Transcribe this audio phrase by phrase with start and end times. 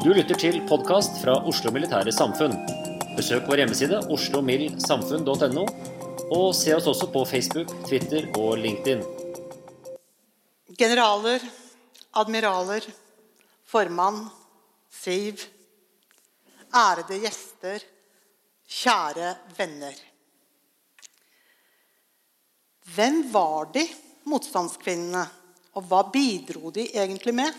[0.00, 2.56] Du lytter til podkast fra Oslo Militære Samfunn.
[3.14, 5.64] Besøk vår hjemmeside oslomildsamfunn.no,
[6.34, 9.04] og se oss også på Facebook, Twitter og LinkedIn.
[10.80, 11.44] Generaler,
[12.16, 12.88] admiraler,
[13.70, 14.24] formann,
[14.90, 15.46] Siv,
[16.74, 17.84] ærede gjester,
[18.80, 20.09] kjære venner.
[22.88, 23.84] Hvem var de,
[24.30, 25.26] motstandskvinnene,
[25.76, 27.54] og hva bidro de egentlig med?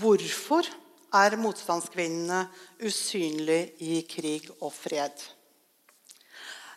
[0.00, 0.68] Hvorfor
[1.18, 2.44] er motstandskvinnene
[2.86, 5.16] usynlige i krig og fred?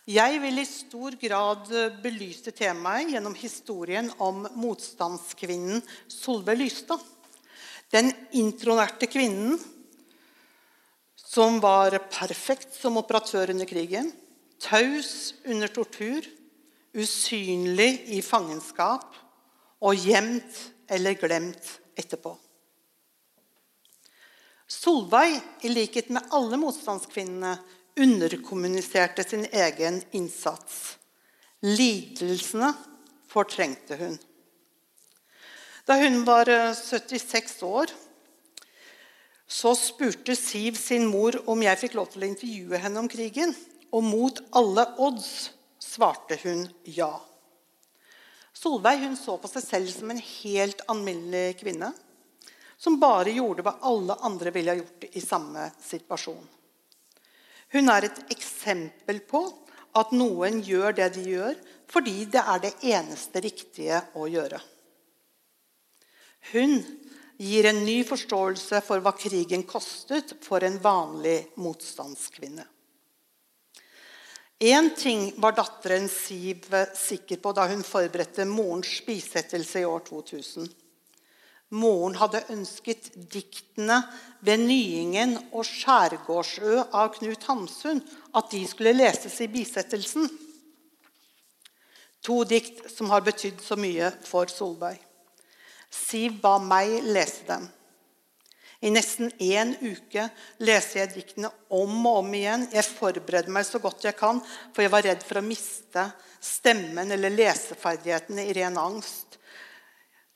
[0.04, 1.70] Jeg vil i stor grad
[2.02, 5.80] belyse temaet gjennom historien om motstandskvinnen
[6.12, 7.00] Solveig Lystad.
[7.94, 9.56] Den intronerte kvinnen
[11.16, 14.10] som var perfekt som operatør under krigen.
[14.64, 16.24] Taus under tortur,
[16.94, 19.12] usynlig i fangenskap
[19.84, 22.32] og gjemt eller glemt etterpå.
[24.70, 27.58] Solveig, i likhet med alle motstandskvinnene,
[28.00, 30.96] underkommuniserte sin egen innsats.
[31.62, 32.72] Lidelsene
[33.30, 34.16] fortrengte hun.
[35.84, 37.92] Da hun var 76 år,
[39.46, 43.52] så spurte Siv sin mor om jeg fikk lov til å intervjue henne om krigen.
[43.94, 45.28] Og mot alle odds
[45.82, 47.12] svarte hun ja.
[48.54, 51.92] Solveig hun så på seg selv som en helt alminnelig kvinne
[52.84, 56.42] som bare gjorde hva alle andre ville ha gjort i samme situasjon.
[57.74, 59.40] Hun er et eksempel på
[59.98, 61.56] at noen gjør det de gjør
[61.90, 64.60] fordi det er det eneste riktige å gjøre.
[66.52, 66.76] Hun
[67.40, 72.66] gir en ny forståelse for hva krigen kostet for en vanlig motstandskvinne.
[74.64, 80.70] Én ting var datteren Siv sikker på da hun forberedte morens bisettelse i år 2000.
[81.76, 83.98] Moren hadde ønsket diktene
[84.40, 88.00] 'Ved Nyingen' og 'Skjærgårdsø' av Knut Hamsun
[88.34, 90.30] at de skulle leses i bisettelsen.
[92.22, 94.96] To dikt som har betydd så mye for Solveig.
[95.90, 97.68] Siv ba meg lese dem.
[98.84, 100.26] I nesten én uke
[100.60, 102.66] leser jeg diktene om og om igjen.
[102.74, 104.42] Jeg forbereder meg så godt jeg kan,
[104.74, 106.04] for jeg var redd for å miste
[106.44, 109.38] stemmen eller leseferdighetene i ren angst.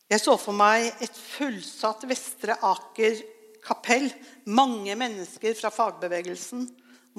[0.08, 3.20] Jeg så for meg et fullsatt Vestre Aker
[3.64, 4.08] kapell.
[4.48, 6.64] Mange mennesker fra fagbevegelsen,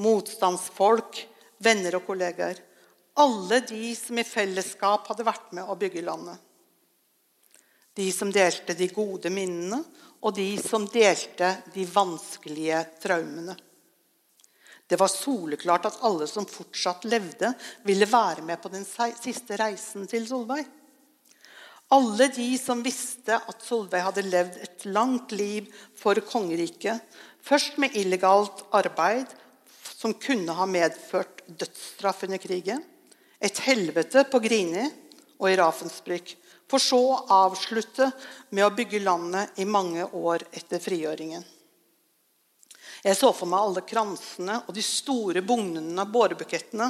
[0.02, 1.22] motstandsfolk,
[1.62, 2.58] venner og kollegaer.
[3.22, 6.42] Alle de som i fellesskap hadde vært med å bygge landet.
[7.94, 9.84] De som delte de gode minnene,
[10.20, 13.56] og de som delte de vanskelige traumene.
[14.90, 17.52] Det var soleklart at alle som fortsatt levde,
[17.86, 20.66] ville være med på den siste reisen til Solveig.
[21.94, 27.02] Alle de som visste at Solveig hadde levd et langt liv for kongeriket,
[27.42, 29.30] først med illegalt arbeid
[30.00, 32.82] som kunne ha medført dødsstraff under krigen,
[33.40, 34.86] et helvete på Grini
[35.40, 36.34] og i Ravensbrück,
[36.70, 38.12] for så å avslutte
[38.54, 41.44] med å bygge landet i mange år etter frigjøringen.
[43.04, 46.90] Jeg så for meg alle kransene og de store bugnene av bårebukettene.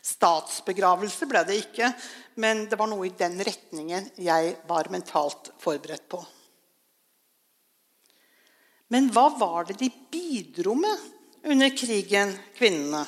[0.00, 1.90] Statsbegravelse ble det ikke,
[2.40, 6.20] men det var noe i den retningen jeg var mentalt forberedt på.
[8.90, 11.08] Men hva var det de bidro med
[11.46, 13.04] under krigen, kvinnene?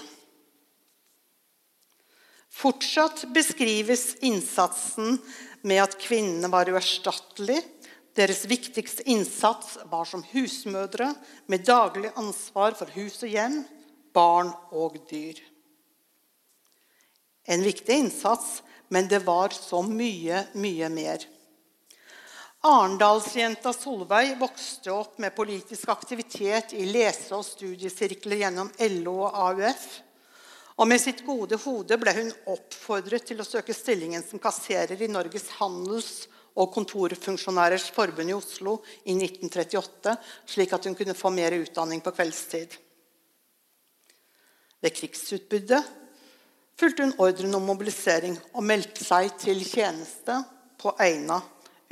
[2.53, 5.17] Fortsatt beskrives innsatsen
[5.63, 7.63] med at kvinnene var uerstattelige.
[8.17, 11.15] Deres viktigste innsats var som husmødre
[11.49, 13.63] med daglig ansvar for hus og hjem,
[14.13, 15.41] barn og dyr.
[17.49, 18.61] En viktig innsats,
[18.93, 21.25] men det var så mye, mye mer.
[22.63, 28.71] Arendalsjenta Solveig vokste opp med politisk aktivitet i lese- og studiesirkler gjennom
[29.01, 29.87] LO og AUF.
[30.81, 35.11] Og med sitt gode hode ble hun oppfordret til å søke stillingen som kasserer i
[35.11, 38.75] Norges handels- og kontorfunksjonærers forbund i Oslo
[39.09, 40.13] i 1938,
[40.45, 42.75] slik at hun kunne få mer utdanning på kveldstid.
[44.83, 45.81] Ved krigsutbruddet
[46.77, 50.43] fulgte hun ordren om mobilisering og meldte seg til tjeneste
[50.83, 51.39] på Eina,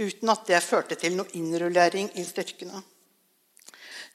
[0.01, 2.83] uten at det førte til noe innrullering i styrkene.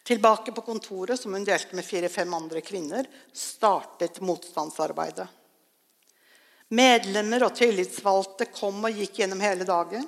[0.06, 5.26] Tilbake på kontoret, som hun delte med fire-fem andre kvinner, startet motstandsarbeidet.
[6.78, 10.06] Medlemmer og tillitsvalgte kom og gikk gjennom hele dagen.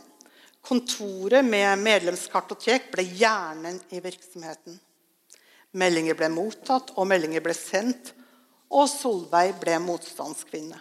[0.61, 4.77] Kontoret med medlemskartotek ble hjernen i virksomheten.
[5.77, 8.13] Meldinger ble mottatt, og meldinger ble sendt,
[8.69, 10.77] og Solveig ble motstandskvinne.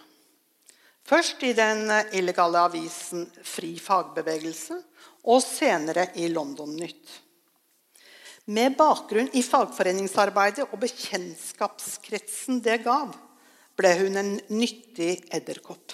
[1.07, 4.81] Først i den illegale avisen Fri fagbevegelse,
[5.25, 7.23] og senere i London Nytt.
[8.47, 13.09] Med bakgrunn i fagforeningsarbeidet og bekjentskapskretsen det gav,
[13.75, 15.91] ble hun en nyttig edderkopp.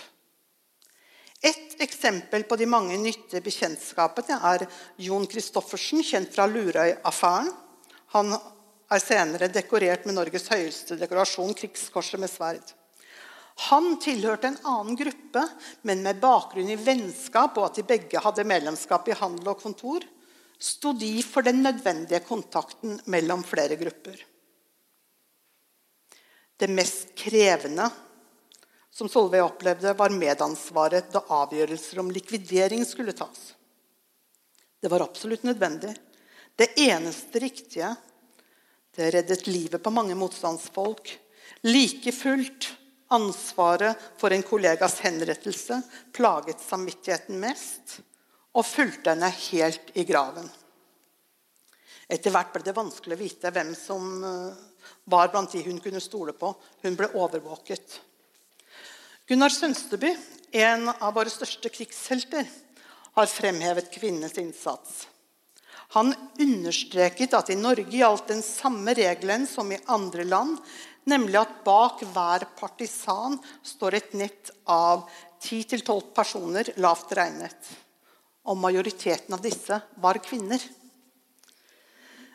[1.43, 4.67] Et eksempel på de mange nyttige bekjentskapene er
[5.01, 7.49] Jon Christoffersen, kjent fra Lurøy-affæren.
[8.13, 12.75] Han er senere dekorert med Norges høyeste dekorasjon, Krigskorset med sverd.
[13.73, 15.41] Han tilhørte en annen gruppe,
[15.89, 20.05] men med bakgrunn i vennskap og at de begge hadde medlemskap i handel og kontor,
[20.63, 24.15] sto de for den nødvendige kontakten mellom flere grupper.
[26.57, 27.89] Det mest krevende
[28.93, 33.51] som Solveig opplevde, var medansvaret da avgjørelser om likvidering skulle tas.
[34.79, 35.95] Det var absolutt nødvendig.
[36.55, 37.89] Det eneste riktige.
[38.93, 41.09] Det reddet livet på mange motstandsfolk.
[41.65, 42.69] Like fullt
[43.13, 45.81] ansvaret for en kollegas henrettelse
[46.13, 47.99] plaget samvittigheten mest
[48.53, 50.49] og fulgte henne helt i graven.
[52.13, 54.63] Etter hvert ble det vanskelig å vite hvem som eh,
[55.09, 56.51] var blant de hun kunne stole på.
[56.83, 57.99] Hun ble overvåket.
[59.29, 60.11] Gunnar Sønsteby,
[60.51, 62.45] en av våre største krigshelter,
[63.13, 65.07] har fremhevet kvinnenes innsats.
[65.93, 70.57] Han understreket at i Norge gjaldt den samme regelen som i andre land,
[71.05, 75.05] nemlig at bak hver partisan står et nett av
[75.43, 77.69] 10-12 personer, lavt regnet.
[78.43, 80.61] Og majoriteten av disse var kvinner.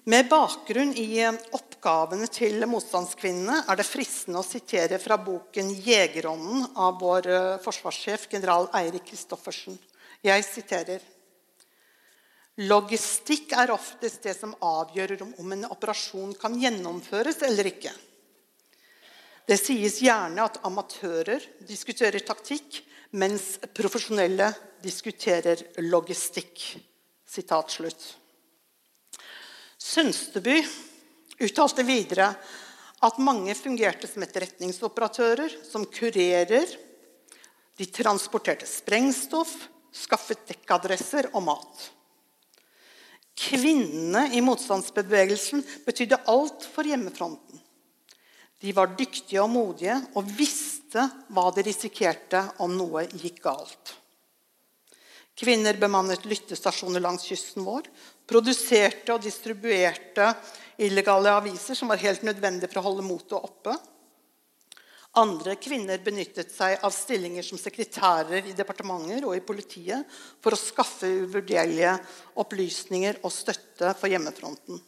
[0.09, 6.97] Med bakgrunn i oppgavene til motstandskvinnene er det fristende å sitere fra boken 'Jegerånden' av
[7.03, 9.77] vår eh, forsvarssjef, general Eirik Kristoffersen.
[10.25, 11.05] Jeg siterer
[12.59, 17.93] Logistikk er oftest det som avgjør om en operasjon kan gjennomføres eller ikke.
[19.47, 24.53] Det sies gjerne at amatører diskuterer taktikk, mens profesjonelle
[24.85, 26.77] diskuterer logistikk.
[27.29, 28.05] Sitat slutt.
[29.79, 30.59] Sønsteby
[31.45, 32.33] uttalte videre
[33.05, 36.67] at mange fungerte som etterretningsoperatører, som kurerer.
[37.79, 39.55] De transporterte sprengstoff,
[39.95, 41.85] skaffet dekkadresser og mat.
[43.39, 47.48] Kvinnene i motstandsbevegelsen betydde alt for hjemmefronten.
[48.59, 53.95] De var dyktige og modige og visste hva de risikerte om noe gikk galt.
[55.39, 57.87] Kvinner bemannet lyttestasjoner langs kysten vår,
[58.27, 60.33] produserte og distribuerte
[60.83, 63.77] illegale aviser som var helt nødvendig for å holde motet oppe.
[65.19, 70.61] Andre kvinner benyttet seg av stillinger som sekretærer i departementer og i politiet for å
[70.61, 71.95] skaffe uvurderlige
[72.43, 74.83] opplysninger og støtte for hjemmefronten.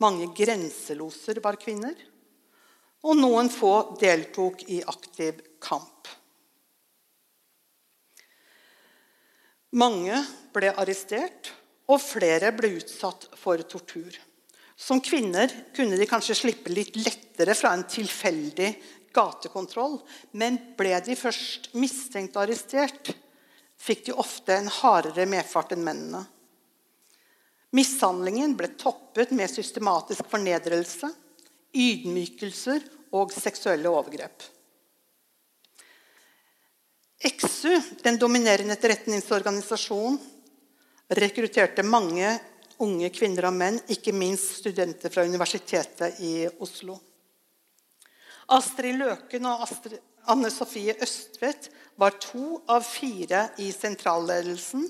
[0.00, 1.92] Mange grenseloser var kvinner,
[3.06, 6.08] og noen få deltok i aktiv kamp.
[9.80, 10.16] Mange
[10.54, 11.52] ble arrestert
[11.90, 14.10] og flere ble utsatt for tortur.
[14.80, 18.70] Som kvinner kunne de kanskje slippe litt lettere fra en tilfeldig
[19.14, 19.98] gatekontroll,
[20.32, 23.12] men ble de først mistenkt og arrestert,
[23.80, 26.24] fikk de ofte en hardere medfart enn mennene.
[27.76, 31.10] Mishandlingen ble toppet med systematisk fornedrelse,
[31.74, 32.84] ydmykelser
[33.16, 34.42] og seksuelle overgrep.
[37.20, 40.16] EXU, den dominerende etterretningsorganisasjonen,
[41.10, 42.30] rekrutterte mange
[42.80, 46.96] unge kvinner og menn, ikke minst studenter fra Universitetet i Oslo.
[48.50, 49.98] Astrid Løken og Astrid,
[50.30, 51.68] Anne Sofie Østvedt
[52.00, 54.86] var to av fire i sentralledelsen,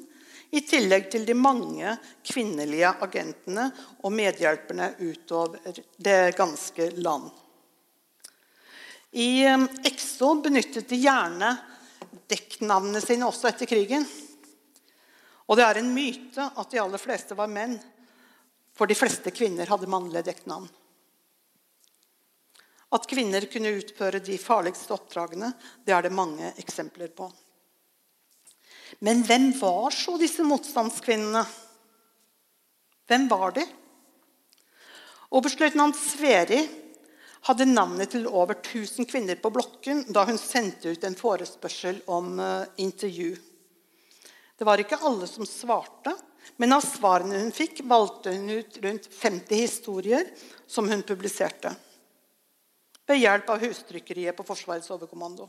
[0.51, 1.93] i tillegg til de mange
[2.27, 3.69] kvinnelige agentene
[4.03, 7.29] og medhjelperne utover det ganske land.
[9.11, 9.43] I
[9.91, 11.55] EXO benyttet de gjerne
[12.31, 14.07] dekknavnene sine også etter krigen.
[15.51, 17.75] Og det er en myte at de aller fleste var menn,
[18.75, 20.69] for de fleste kvinner hadde mannlige dekknavn.
[22.91, 25.53] At kvinner kunne utføre de farligste oppdragene,
[25.87, 27.29] det er det mange eksempler på.
[29.01, 31.43] Men hvem var så disse motstandskvinnene?
[33.09, 33.65] Hvem var de?
[35.31, 36.61] Oberstløytnant Sveri
[37.49, 42.35] hadde navnet til over 1000 kvinner på blokken da hun sendte ut en forespørsel om
[42.39, 43.33] uh, intervju.
[44.59, 46.13] Det var ikke alle som svarte,
[46.61, 50.29] men av svarene hun fikk, valgte hun ut rundt 50 historier
[50.69, 51.73] som hun publiserte.
[53.09, 55.49] Ved hjelp av hustrykkeriet på Forsvarets overkommando.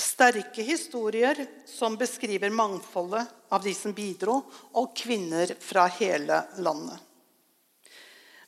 [0.00, 1.38] Sterke historier
[1.68, 4.40] som beskriver mangfoldet av de som bidro,
[4.72, 6.96] og kvinner fra hele landet.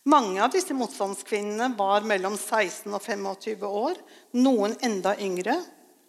[0.08, 4.00] Mange av disse motstandskvinnene var mellom 16 og 25 år,
[4.34, 5.60] noen enda yngre,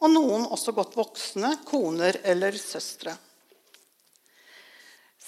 [0.02, 3.14] og noen også godt voksne, koner eller søstre.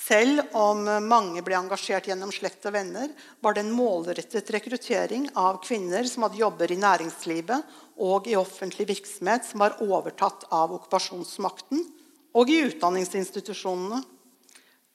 [0.05, 3.09] Selv om mange ble engasjert gjennom slekt og venner,
[3.41, 7.71] var det en målrettet rekruttering av kvinner som hadde jobber i næringslivet
[8.05, 11.81] og i offentlig virksomhet som var overtatt av okkupasjonsmakten,
[12.35, 14.03] og i utdanningsinstitusjonene.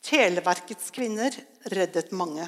[0.05, 1.35] Televerkets kvinner
[1.73, 2.47] reddet mange.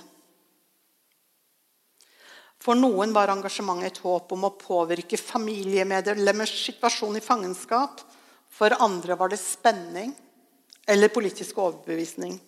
[2.62, 8.04] For noen var engasjementet et håp om å påvirke familiemedlemmers situasjon i fangenskap.
[8.52, 10.14] For andre var det spenning
[10.86, 12.38] eller politisk overbevisning.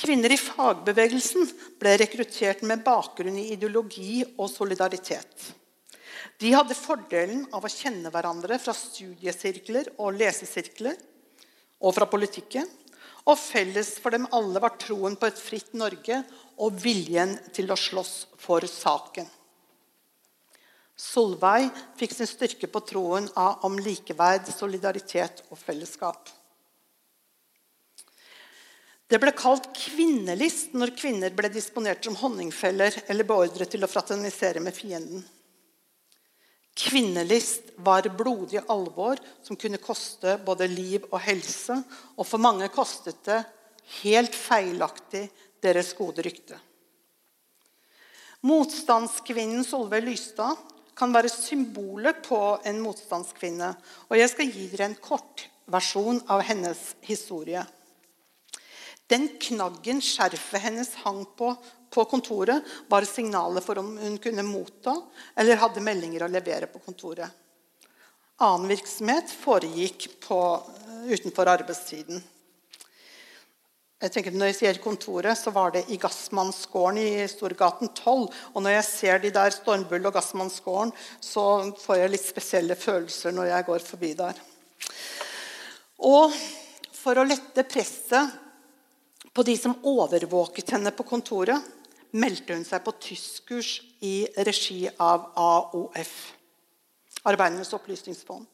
[0.00, 1.48] Kvinner i fagbevegelsen
[1.80, 5.50] ble rekruttert med bakgrunn i ideologi og solidaritet.
[6.40, 10.96] De hadde fordelen av å kjenne hverandre fra studiesirkler og lesesirkler
[11.84, 12.64] og fra politikken.
[13.28, 16.22] Og felles for dem alle var troen på et fritt Norge
[16.64, 19.28] og viljen til å slåss for saken.
[20.96, 21.68] Solveig
[22.00, 26.39] fikk sin styrke på troen om likeverd, solidaritet og fellesskap.
[29.10, 34.62] Det ble kalt kvinnelist når kvinner ble disponert som honningfeller eller beordret til å fraternisere
[34.62, 35.24] med fienden.
[36.78, 41.80] Kvinnelist var blodig alvor som kunne koste både liv og helse.
[42.16, 43.40] Og for mange kostet det
[44.00, 45.26] helt feilaktig
[45.60, 46.56] deres gode rykte.
[48.46, 50.54] Motstandskvinnen Solveig Lystad
[50.96, 53.74] kan være symbolet på en motstandskvinne.
[54.08, 57.66] Og jeg skal gi dere en kortversjon av hennes historie.
[59.10, 61.54] Den knaggen skjerfet hennes hang på
[61.90, 64.94] på kontoret, var signalet for om hun kunne motta
[65.34, 67.26] eller hadde meldinger å levere på kontoret.
[68.40, 70.38] Annen virksomhet foregikk på,
[71.10, 72.22] utenfor arbeidstiden.
[74.00, 78.30] Jeg tenker Når jeg sier kontoret, så var det i Gassmannsgården i Storgaten 12.
[78.54, 81.44] Og når jeg ser de der Stormbull og Gassmannsgården, så
[81.82, 84.40] får jeg litt spesielle følelser når jeg går forbi der.
[86.08, 86.32] Og
[86.96, 88.40] for å lette presset
[89.34, 91.60] på de som overvåket henne på kontoret,
[92.10, 96.14] meldte hun seg på tyskkurs i regi av AOF,
[97.28, 98.46] Arbeidernes opplysningsfond.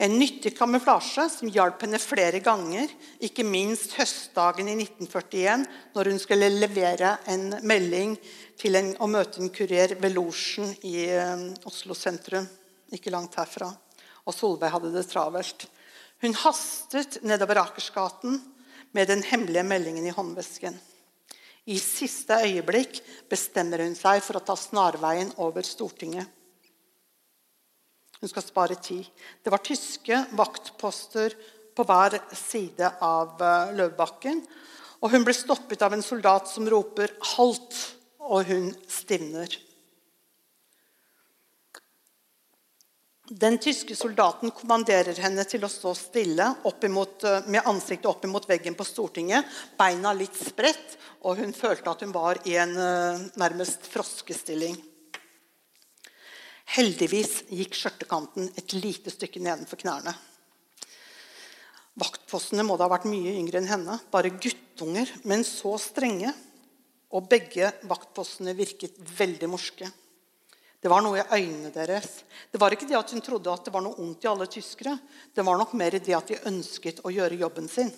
[0.00, 2.88] En nyttig kamuflasje som hjalp henne flere ganger,
[3.20, 8.14] ikke minst høstdagen i 1941, når hun skulle levere en melding
[8.58, 12.48] til en, og møte en kurer ved losjen i um, Oslo sentrum,
[12.96, 13.68] ikke langt herfra.
[14.24, 15.68] Og Solveig hadde det travelt.
[16.24, 18.40] Hun hastet nedover Akersgaten
[18.96, 20.76] med den hemmelige meldingen i håndvesken.
[21.70, 26.26] I siste øyeblikk bestemmer hun seg for å ta snarveien over Stortinget.
[28.20, 29.06] Hun skal spare tid.
[29.40, 31.36] Det var tyske vaktposter
[31.76, 34.42] på hver side av eh, Løvbakken.
[35.00, 37.78] Og hun blir stoppet av en soldat som roper 'halt',
[38.20, 39.48] og hun stivner.
[43.30, 46.48] Den tyske soldaten kommanderer henne til å stå stille
[46.82, 49.44] imot, eh, med ansiktet opp mot veggen på Stortinget,
[49.78, 54.74] beina litt spredt, og hun følte at hun var i en eh, nærmest froskestilling.
[56.74, 60.12] Heldigvis gikk skjørtekanten et lite stykke nedenfor knærne.
[62.02, 64.00] Vaktpostene må da ha vært mye yngre enn henne.
[64.10, 66.34] Bare guttunger, men så strenge.
[67.14, 69.86] Og begge vaktpostene virket veldig morske.
[70.80, 72.22] Det var noe i øynene deres.
[72.48, 74.94] Det var ikke det at hun trodde at det var noe ondt i alle tyskere.
[75.34, 77.92] Det var nok mer det at de ønsket å gjøre jobben sin.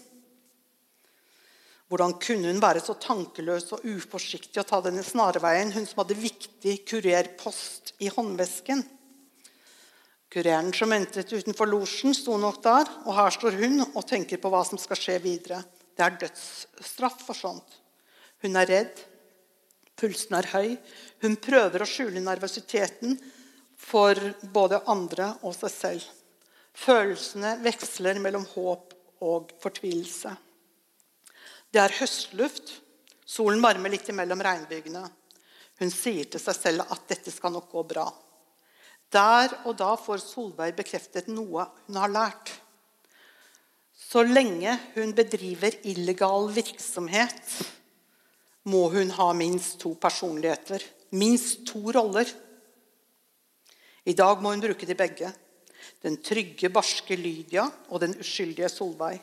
[1.93, 6.17] Hvordan kunne hun være så tankeløs og uforsiktig å ta denne snarveien, hun som hadde
[6.17, 8.83] viktig kurerpost i håndvesken?
[10.33, 14.51] Kureren som ventet utenfor losjen, sto nok der, og her står hun og tenker på
[14.51, 15.61] hva som skal skje videre.
[15.93, 17.77] Det er dødsstraff for sånt.
[18.41, 19.03] Hun er redd.
[19.99, 20.71] Pulsen er høy.
[21.23, 23.19] Hun prøver å skjule nervøsiteten
[23.83, 24.19] for
[24.55, 26.09] både andre og seg selv.
[26.73, 30.33] Følelsene veksler mellom håp og fortvilelse.
[31.73, 32.79] Det er høstluft.
[33.33, 35.05] Solen varmer litt imellom regnbygene.
[35.81, 38.07] Hun sier til seg selv at dette skal nok gå bra.
[39.13, 42.53] Der og da får Solveig bekreftet noe hun har lært.
[43.93, 47.41] Så lenge hun bedriver illegal virksomhet,
[48.69, 50.83] må hun ha minst to personligheter,
[51.19, 52.29] minst to roller.
[54.05, 55.33] I dag må hun bruke de begge.
[56.03, 59.21] Den trygge, barske Lydia og den uskyldige Solveig.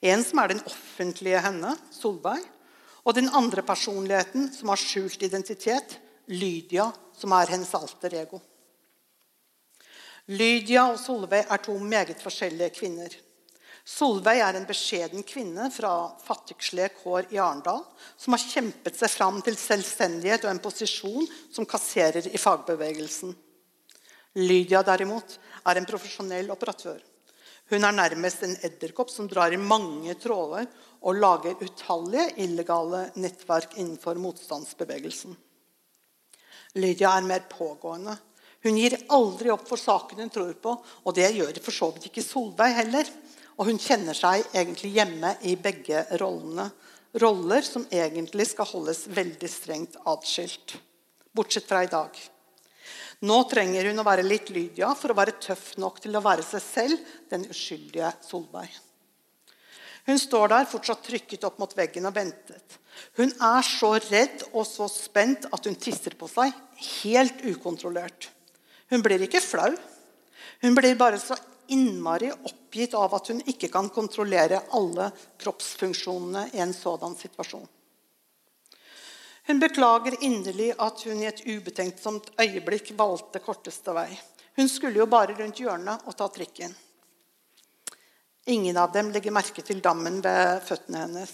[0.00, 2.42] En som er den offentlige henne, Solveig.
[3.04, 5.96] Og den andre personligheten som har skjult identitet,
[6.28, 8.40] Lydia, som er hennes alter ego.
[10.30, 13.16] Lydia og Solveig er to meget forskjellige kvinner.
[13.90, 15.92] Solveig er en beskjeden kvinne fra
[16.22, 17.82] fattigslige kår i Arendal
[18.14, 23.34] som har kjempet seg fram til selvstendighet og en posisjon som kasserer i fagbevegelsen.
[24.38, 25.34] Lydia derimot
[25.66, 27.00] er en profesjonell operatør.
[27.70, 30.68] Hun er nærmest en edderkopp som drar i mange tråder
[31.00, 35.34] og lager utallige illegale nettverk innenfor motstandsbevegelsen.
[36.78, 38.14] Lydia er mer pågående.
[38.62, 42.10] Hun gir aldri opp for saken hun tror på, og det gjør for så vidt
[42.10, 43.08] ikke Solveig heller.
[43.60, 46.70] Og hun kjenner seg egentlig hjemme i begge rollene.
[47.20, 50.78] Roller som egentlig skal holdes veldig strengt atskilt.
[51.36, 52.16] Bortsett fra i dag.
[53.28, 56.46] Nå trenger hun å være litt Lydia for å være tøff nok til å være
[56.46, 58.70] seg selv, den uskyldige Solveig.
[60.08, 62.78] Hun står der fortsatt trykket opp mot veggen og ventet.
[63.20, 66.56] Hun er så redd og så spent at hun tisser på seg,
[67.02, 68.30] helt ukontrollert.
[68.88, 69.74] Hun blir ikke flau.
[70.64, 71.36] Hun blir bare så
[71.72, 77.66] innmari oppgitt av at hun ikke kan kontrollere alle kroppsfunksjonene i en sådan situasjon.
[79.50, 84.10] Hun beklager inderlig at hun i et ubetenksomt øyeblikk valgte korteste vei.
[84.56, 86.74] Hun skulle jo bare rundt hjørnet og ta trikken.
[88.50, 91.32] Ingen av dem legger merke til dammen ved føttene hennes.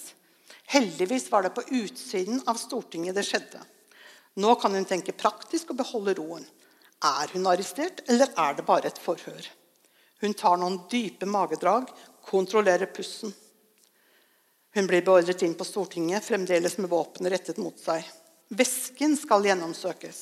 [0.73, 3.61] Heldigvis var det på utsiden av Stortinget det skjedde.
[4.43, 6.45] Nå kan hun tenke praktisk og beholde roen.
[7.05, 9.47] Er hun arrestert, eller er det bare et forhør?
[10.21, 11.91] Hun tar noen dype magedrag,
[12.25, 13.35] kontrollerer pusten.
[14.77, 18.05] Hun blir beordret inn på Stortinget, fremdeles med våpenet rettet mot seg.
[18.49, 20.19] Vesken skal gjennomsøkes.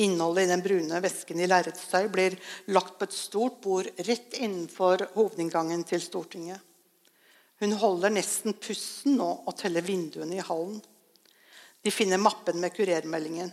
[0.00, 2.36] Innholdet i den brune vesken i lerretstøy blir
[2.72, 6.60] lagt på et stort bord rett innenfor hovedinngangen til Stortinget.
[7.60, 10.80] Hun holder nesten pusten nå og teller vinduene i hallen.
[11.82, 13.52] De finner mappen med kurermeldingen.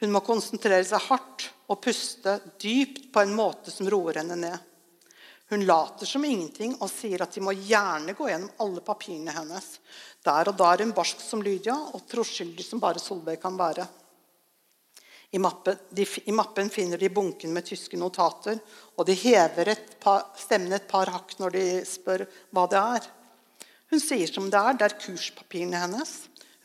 [0.00, 4.56] Hun må konsentrere seg hardt og puste dypt på en måte som roer henne ned.
[5.48, 9.76] Hun later som ingenting og sier at de må gjerne gå gjennom alle papirene hennes.
[10.26, 13.86] Der og da er hun barsk som Lydia og troskyldig som bare Solveig kan være.
[15.30, 18.58] I mappen, de, I mappen, finner de bunken med tyske notater,
[18.96, 23.08] og de hever et par, stemmen et par hakk når de spør hva det er.
[23.90, 24.78] Hun sier som det er.
[24.78, 26.14] Det er kurspapirene hennes.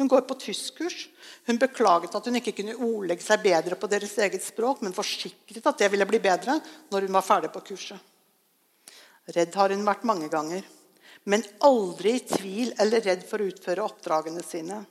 [0.01, 1.09] Hun går på tyskkurs.
[1.45, 5.67] Hun beklaget at hun ikke kunne ordlegge seg bedre på deres eget språk, men forsikret
[5.69, 6.55] at det ville bli bedre
[6.89, 7.99] når hun var ferdig på kurset.
[9.29, 10.65] Redd har hun vært mange ganger,
[11.29, 14.81] men aldri i tvil eller redd for å utføre oppdragene sine.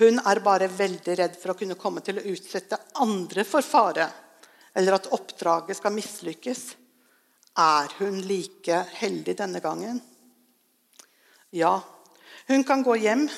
[0.00, 4.08] Hun er bare veldig redd for å kunne komme til å utsette andre for fare,
[4.72, 6.64] eller at oppdraget skal mislykkes.
[7.60, 10.00] Er hun like heldig denne gangen?
[11.52, 11.82] Ja,
[12.48, 13.28] hun kan gå hjem,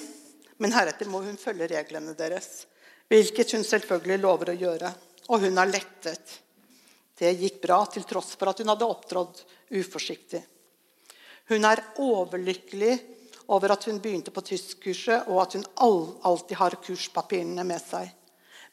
[0.62, 2.66] men heretter må hun følge reglene deres.
[3.10, 4.90] Hvilket hun selvfølgelig lover å gjøre.
[5.32, 6.38] Og hun er lettet.
[7.18, 10.42] Det gikk bra, til tross for at hun hadde opptrådt uforsiktig.
[11.50, 12.94] Hun er overlykkelig
[13.52, 15.66] over at hun begynte på tyskkurset, og at hun
[16.24, 18.08] alltid har kurspapirene med seg.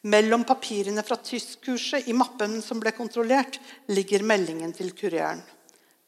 [0.10, 3.60] Mellom papirene fra tyskkurset i mappen som ble kontrollert,
[3.92, 5.44] ligger meldingen til kureren.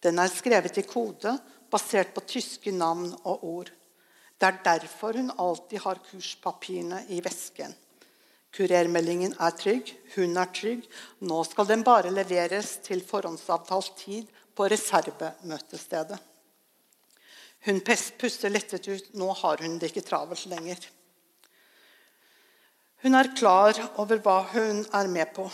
[0.02, 1.36] Den er skrevet i kode,
[1.72, 3.70] basert på tyske navn og ord.
[4.40, 7.74] Det er derfor hun alltid har kurspapirene i vesken.
[8.54, 10.84] Kurermeldingen er trygg, hun er trygg.
[11.26, 16.20] Nå skal den bare leveres til forhåndsavtalt tid på reservemøtestedet.
[17.66, 19.14] Hun puster lettet ut.
[19.16, 20.84] Nå har hun det ikke travelt lenger.
[23.04, 25.48] Hun er klar over hva hun er med på.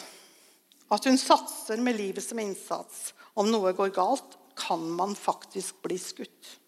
[0.91, 3.13] At hun satser med livet som innsats.
[3.37, 6.58] Om noe går galt, kan man faktisk bli skutt.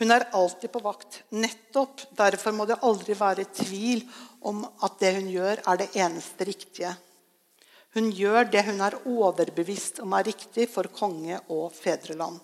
[0.00, 1.20] Hun er alltid på vakt.
[1.36, 4.06] Nettopp derfor må det aldri være tvil
[4.48, 6.94] om at det hun gjør, er det eneste riktige.
[7.92, 12.38] Hun gjør det hun er overbevist om er riktig for konge og fedreland.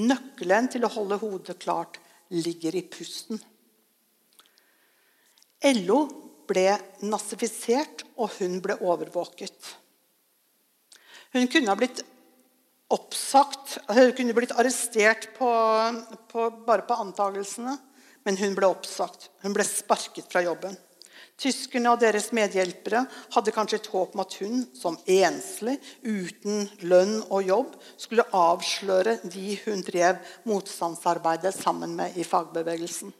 [0.00, 1.98] Nøkkelen til å holde hodet klart
[2.34, 3.38] ligger i pusten.
[5.82, 6.00] LO
[6.50, 6.72] ble
[7.06, 9.74] nazifisert, og hun ble overvåket.
[11.34, 12.02] Hun kunne ha blitt
[12.90, 15.50] oppsagt, hun kunne blitt arrestert på,
[16.30, 17.76] på, bare på antakelsene,
[18.26, 19.30] men hun ble oppsagt.
[19.44, 20.76] Hun ble sparket fra jobben.
[21.40, 27.22] Tyskerne og deres medhjelpere hadde kanskje et håp om at hun, som enslig, uten lønn
[27.30, 33.14] og jobb, skulle avsløre de hun drev motstandsarbeidet sammen med i fagbevegelsen.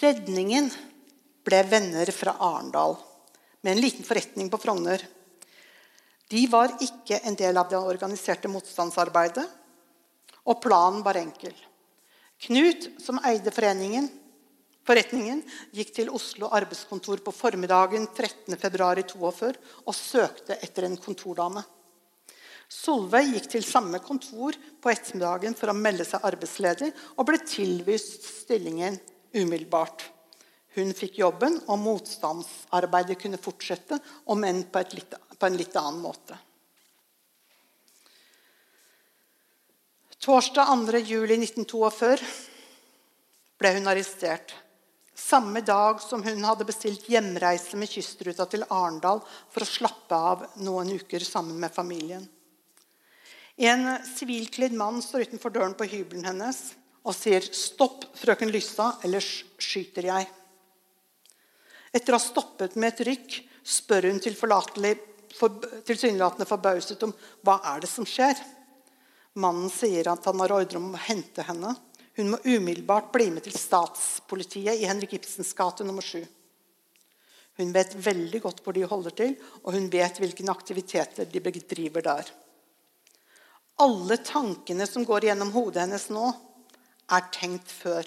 [0.00, 0.70] Redningen
[1.44, 2.96] ble venner fra Arendal
[3.60, 5.04] med en liten forretning på Frogner.
[6.34, 9.44] De var ikke en del av det organiserte motstandsarbeidet,
[10.50, 11.54] og planen var enkel.
[12.42, 13.52] Knut, som eide
[14.84, 15.38] Forretningen
[15.72, 19.54] gikk til Oslo arbeidskontor på formiddagen 13.2.42
[19.86, 21.62] og søkte etter en kontordame.
[22.68, 28.26] Solveig gikk til samme kontor på ettermiddagen for å melde seg arbeidsledig og ble tilvist
[28.42, 28.98] stillingen
[29.32, 30.10] umiddelbart.
[30.74, 35.76] Hun fikk jobben, og motstandsarbeidet kunne fortsette, om enn på, et litt, på en litt
[35.76, 36.38] annen måte.
[40.24, 40.98] Torsdag 2.
[41.04, 42.28] juli 1942
[43.60, 44.54] ble hun arrestert
[45.14, 49.20] samme dag som hun hadde bestilt hjemreise med kystruta til Arendal
[49.52, 52.24] for å slappe av noen uker sammen med familien.
[53.56, 59.44] En sivilkledd mann står utenfor døren på hybelen hennes og sier 'Stopp, frøken Lyssa, ellers
[59.58, 60.30] skyter jeg'.
[61.94, 64.18] Etter å ha stoppet med et rykk spør hun
[65.38, 67.14] tilsynelatende forbauset om
[67.46, 68.38] hva er det som skjer.
[69.40, 71.74] Mannen sier at han har ordre om å hente henne.
[72.14, 76.22] Hun må umiddelbart bli med til statspolitiet i Henrik Ibsens gate nummer 7.
[77.58, 82.02] Hun vet veldig godt hvor de holder til, og hun vet hvilke aktiviteter de bedriver
[82.02, 82.30] der.
[83.82, 86.30] Alle tankene som går gjennom hodet hennes nå,
[87.10, 88.06] er tenkt før.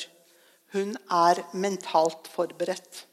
[0.75, 3.06] Hun er mentalt forberedt.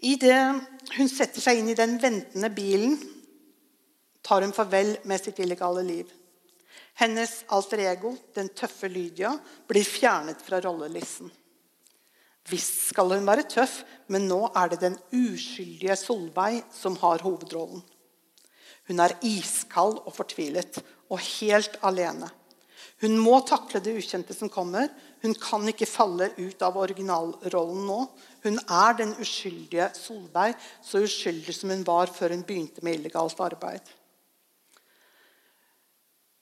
[0.00, 2.96] Idet hun setter seg inn i den ventende bilen,
[4.24, 6.08] tar hun farvel med sitt illegale liv.
[7.00, 9.34] Hennes alter ego, den tøffe Lydia,
[9.68, 11.30] blir fjernet fra rollelisten.
[12.50, 17.82] Visst skal hun være tøff, men nå er det den uskyldige Solveig som har hovedrollen.
[18.88, 22.28] Hun er iskald og fortvilet, og helt alene.
[23.00, 24.88] Hun må takle det ukjente som kommer.
[25.20, 28.00] Hun kan ikke falle ut av originalrollen nå.
[28.44, 33.40] Hun er den uskyldige Solveig, så uskyldig som hun var før hun begynte med illegalt
[33.44, 33.84] arbeid.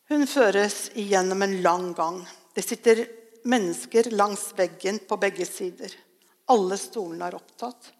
[0.09, 2.23] Hun føres igjennom en lang gang.
[2.55, 3.03] Det sitter
[3.51, 5.93] mennesker langs veggen på begge sider.
[6.49, 7.91] Alle stolene er opptatt.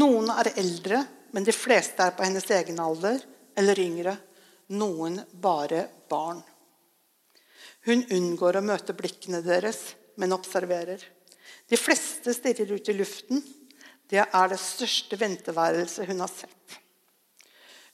[0.00, 1.02] Noen er eldre,
[1.34, 3.20] men de fleste er på hennes egen alder
[3.58, 4.14] eller yngre.
[4.78, 6.40] Noen bare barn.
[7.88, 11.02] Hun unngår å møte blikkene deres, men observerer.
[11.68, 13.42] De fleste stirrer ut i luften.
[14.08, 16.78] Det er det største venteværelset hun har sett.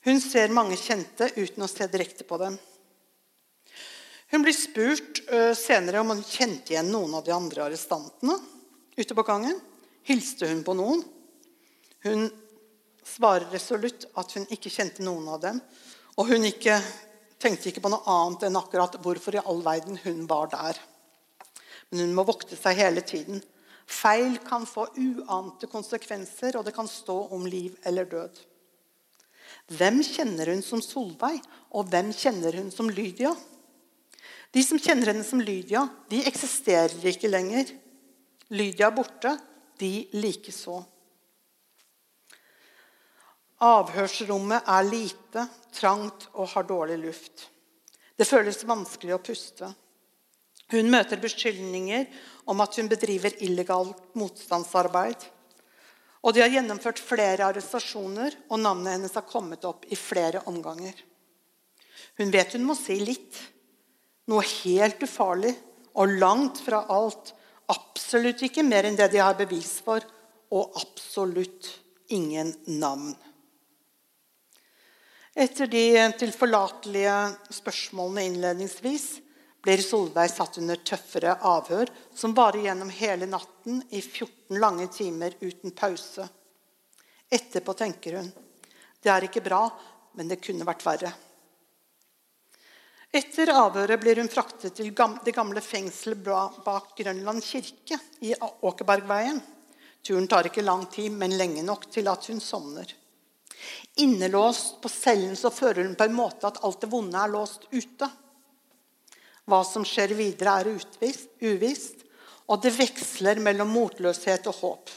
[0.04, 2.56] Hun ser mange kjente uten å se direkte på dem.
[4.32, 5.22] Hun blir spurt
[5.56, 8.36] senere om hun kjente igjen noen av de andre arrestantene
[8.96, 9.58] ute på gangen.
[10.04, 11.02] Hilste hun på noen?
[12.04, 12.28] Hun
[13.04, 15.60] svarer resolutt at hun ikke kjente noen av dem.
[16.20, 16.76] Og hun ikke,
[17.40, 20.78] tenkte ikke på noe annet enn akkurat hvorfor i all verden hun var der.
[21.94, 23.38] Men hun må vokte seg hele tiden.
[23.86, 28.40] Feil kan få uante konsekvenser, og det kan stå om liv eller død.
[29.78, 31.38] Hvem kjenner hun som Solveig,
[31.70, 33.30] og hvem kjenner hun som Lydia?
[34.50, 37.70] De som kjenner henne som Lydia, de eksisterer ikke lenger.
[38.50, 39.36] Lydia er borte,
[39.78, 40.80] de likeså.
[43.62, 45.46] Avhørsrommet er lite,
[45.78, 47.48] trangt og har dårlig luft.
[48.18, 49.70] Det føles vanskelig å puste.
[50.72, 52.06] Hun møter beskyldninger
[52.50, 55.26] om at hun bedriver illegalt motstandsarbeid.
[56.24, 60.94] Og de har gjennomført flere arrestasjoner, og navnet hennes har kommet opp i flere omganger.
[62.16, 63.36] Hun vet hun må si litt,
[64.30, 65.52] noe helt ufarlig
[66.00, 67.34] og langt fra alt.
[67.74, 70.04] Absolutt ikke mer enn det de har bevis for,
[70.54, 71.68] og absolutt
[72.14, 73.12] ingen navn.
[75.34, 75.86] Etter de
[76.20, 77.14] tilforlatelige
[77.56, 79.06] spørsmålene innledningsvis
[79.64, 85.36] blir Solveig satt under tøffere avhør som varer gjennom hele natten i 14 lange timer
[85.40, 86.28] uten pause.
[87.32, 88.32] Etterpå tenker hun
[89.04, 89.66] det er ikke bra,
[90.16, 91.10] men det kunne vært verre.
[93.14, 96.24] Etter avhøret blir hun fraktet til det gamle fengselet
[96.64, 99.42] bak Grønland kirke i Åkerbergveien.
[100.04, 102.88] Turen tar ikke lang tid, men lenge nok til at hun sovner.
[104.00, 107.68] Innelåst på cellen så føler hun på en måte at alt det vonde er låst
[107.70, 108.08] ute.
[109.44, 110.70] Hva som skjer videre, er
[111.44, 112.04] uvisst,
[112.48, 114.92] og det veksler mellom motløshet og håp.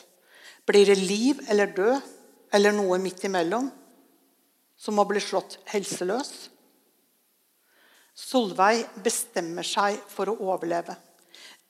[0.67, 2.13] Blir det liv eller død,
[2.55, 3.69] eller noe midt imellom,
[4.77, 6.31] som må bli slått helseløs?
[8.17, 10.95] Solveig bestemmer seg for å overleve.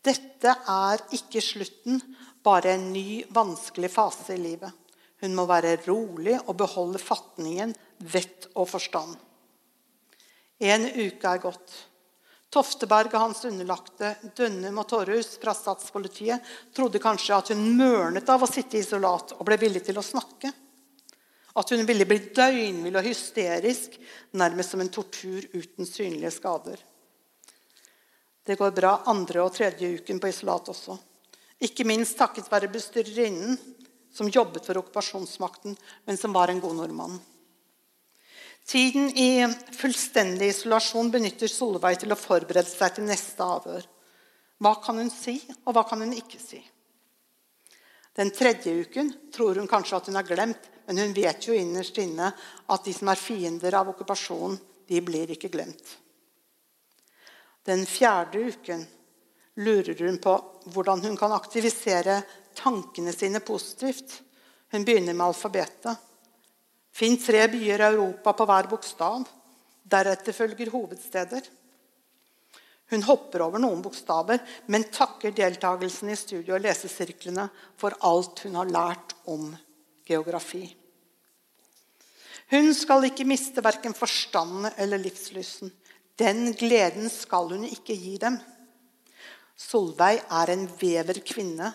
[0.06, 2.00] Dette er ikke slutten,
[2.46, 4.72] bare en ny, vanskelig fase i livet.
[5.20, 9.18] Hun må være rolig og beholde fatningen, vett og forstand.
[10.62, 11.74] En uke er gått.
[12.58, 18.42] Tofteberg og hans underlagte Dønnum og Torhus fra statspolitiet trodde kanskje at hun mørnet av
[18.42, 20.50] å sitte i isolat og ble villig til å snakke.
[21.58, 24.00] At hun ville bli døgnvill og hysterisk,
[24.42, 26.82] nærmest som en tortur uten synlige skader.
[28.48, 30.98] Det går bra andre og tredje uken på isolat også.
[31.62, 33.58] Ikke minst takket være bestyrerinnen,
[34.14, 35.78] som jobbet for okkupasjonsmakten,
[36.10, 37.18] men som var en god nordmann.
[38.68, 43.86] Tiden i fullstendig isolasjon benytter Solveig til å forberede seg til neste avhør.
[44.60, 46.60] Hva kan hun si, og hva kan hun ikke si?
[48.18, 52.00] Den tredje uken tror hun kanskje at hun har glemt, men hun vet jo innerst
[52.02, 55.96] inne at de som er fiender av okkupasjonen, de blir ikke glemt.
[57.68, 58.84] Den fjerde uken
[59.64, 60.34] lurer hun på
[60.74, 62.22] hvordan hun kan aktivisere
[62.56, 64.22] tankene sine positivt.
[64.72, 66.07] Hun begynner med alfabetet.
[66.98, 69.28] Finn tre byer i Europa på hver bokstav.
[69.86, 71.46] Deretter følger hovedsteder.
[72.90, 74.40] Hun hopper over noen bokstaver,
[74.72, 79.52] men takker deltakelsen i studio- og lesesirklene for alt hun har lært om
[80.08, 80.64] geografi.
[82.50, 85.70] Hun skal ikke miste verken forstanden eller livslysten.
[86.18, 88.40] Den gleden skal hun ikke gi dem.
[89.58, 91.74] Solveig er en vever kvinne,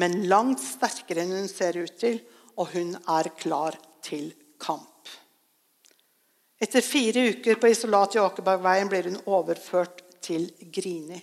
[0.00, 2.24] men langt sterkere enn hun ser ut til,
[2.56, 4.32] og hun er klar til
[4.66, 5.12] kamp.
[6.60, 11.20] Etter fire uker på isolat i Åkerbergveien blir hun overført til Grini.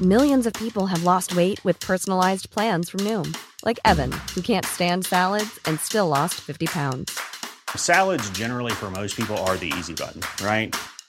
[0.00, 4.64] Millions of people have lost weight with personalized plans from Noom, like Evan, who can't
[4.64, 7.18] stand salads and still lost 50 pounds.
[7.74, 10.74] Salads, generally, for most people, are the easy button, right?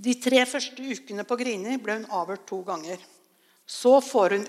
[0.00, 3.00] De tre første ukene på Grini ble hun avhørt to ganger.
[3.70, 4.46] Så får hun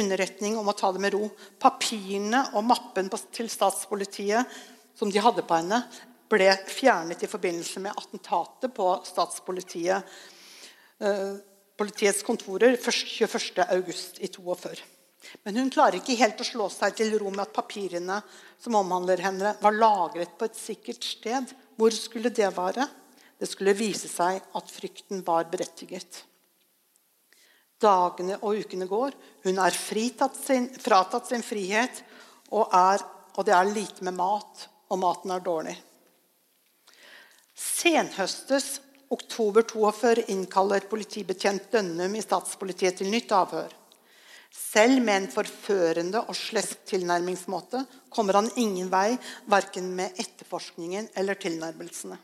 [0.00, 1.28] underretning om å ta det med ro.
[1.62, 4.58] Papirene og mappen til statspolitiet
[4.98, 5.78] som de hadde på henne,
[6.28, 10.18] ble fjernet i forbindelse med attentatet på statspolitiet.
[10.98, 11.34] Eh,
[11.78, 14.82] politiets kontorer 21.8 i 42.
[15.46, 18.18] Men hun klarer ikke helt å slå seg til ro med at papirene
[18.60, 21.54] som omhandler henne, var lagret på et sikkert sted.
[21.78, 22.88] Hvor skulle det være?
[23.38, 26.24] Det skulle vise seg at frykten var berettiget.
[27.78, 29.14] Dagene og ukene går.
[29.44, 32.02] Hun er sin, fratatt sin frihet,
[32.50, 33.04] og, er,
[33.36, 35.76] og det er lite med mat, og maten er dårlig.
[37.54, 38.80] Senhøstes
[39.14, 43.70] oktober 42 innkaller politibetjent Dønnum i statspolitiet til nytt avhør.
[44.50, 49.12] Selv med en forførende og slesk tilnærmingsmåte kommer han ingen vei,
[49.46, 52.16] verken med etterforskningen eller tilnærmelsene.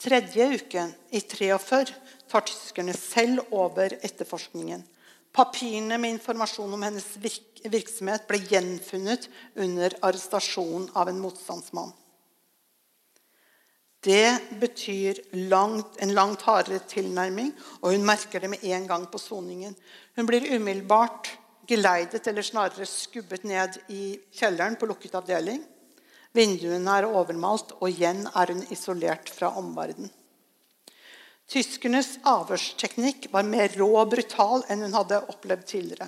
[0.00, 1.92] Tredje uken, i 43,
[2.30, 4.80] tar tyskerne selv over etterforskningen.
[5.32, 7.06] Papirene med informasjon om hennes
[7.70, 9.28] virksomhet ble gjenfunnet
[9.60, 11.92] under arrestasjonen av en motstandsmann.
[14.00, 15.20] Det betyr
[15.52, 19.76] langt, en langt hardere tilnærming, og hun merker det med en gang på soningen.
[20.16, 21.28] Hun blir umiddelbart
[21.68, 25.60] geleidet, eller snarere skubbet ned i kjelleren på lukket avdeling.
[26.36, 30.12] Vinduene er overmalt, og igjen er hun isolert fra omverdenen.
[31.50, 36.06] Tyskernes avhørsteknikk var mer rå og brutal enn hun hadde opplevd tidligere.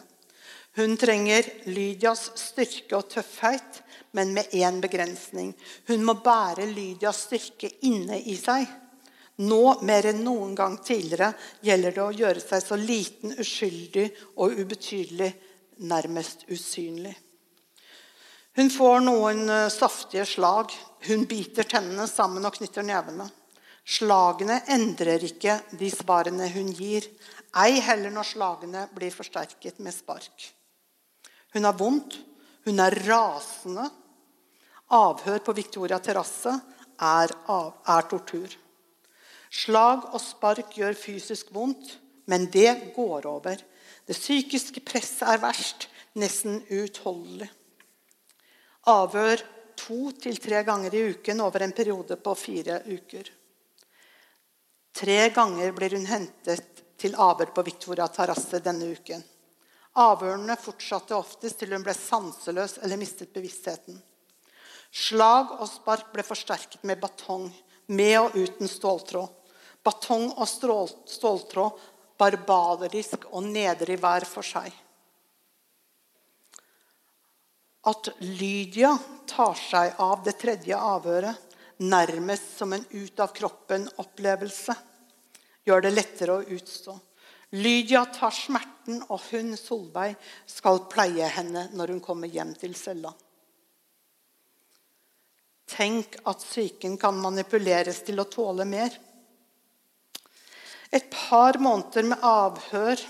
[0.79, 3.83] Hun trenger Lydias styrke og tøffhet,
[4.15, 5.51] men med én begrensning.
[5.91, 8.69] Hun må bære Lydias styrke inne i seg.
[9.43, 11.33] Nå mer enn noen gang tidligere
[11.67, 14.07] gjelder det å gjøre seg så liten, uskyldig
[14.37, 15.33] og ubetydelig,
[15.91, 17.17] nærmest usynlig.
[18.53, 20.73] Hun får noen eh, saftige slag.
[21.09, 23.29] Hun biter tennene sammen og knytter nevene.
[23.83, 27.09] Slagene endrer ikke de svarene hun gir,
[27.59, 30.45] ei heller når slagene blir forsterket med spark.
[31.57, 32.15] Hun har vondt,
[32.69, 33.89] hun er rasende.
[34.93, 36.53] Avhør på Victoria terrasse
[37.03, 38.55] er, er tortur.
[39.53, 41.97] Slag og spark gjør fysisk vondt,
[42.31, 43.59] men det går over.
[44.07, 47.51] Det psykiske presset er verst, nesten uutholdelig.
[48.91, 49.43] Avhør
[49.79, 53.29] to til tre ganger i uken over en periode på fire uker.
[54.93, 59.23] Tre ganger blir hun hentet til avhør på Victoria terrasse denne uken.
[60.03, 63.99] Avhørene fortsatte oftest til hun ble sanseløs eller mistet bevisstheten.
[64.93, 67.49] Slag og spark ble forsterket med batong,
[67.87, 69.31] med og uten ståltråd.
[69.83, 71.81] Batong og ståltråd
[72.21, 74.71] barbarisk og nedrig hver for seg.
[77.89, 78.93] At Lydia
[79.27, 81.35] tar seg av det tredje avhøret,
[81.83, 84.77] nærmest som en ut-av-kroppen-opplevelse,
[85.67, 86.95] gjør det lettere å utstå.
[87.59, 90.15] Lydia tar smerten, og hun, Solveig,
[90.47, 93.13] skal pleie henne når hun kommer hjem til cella.
[95.73, 98.95] Tenk at psyken kan manipuleres til å tåle mer.
[100.93, 103.01] Et par måneder med avhør,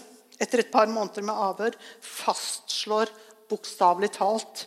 [0.43, 3.11] etter et par måneder med avhør fastslår
[3.53, 4.67] bokstavelig talt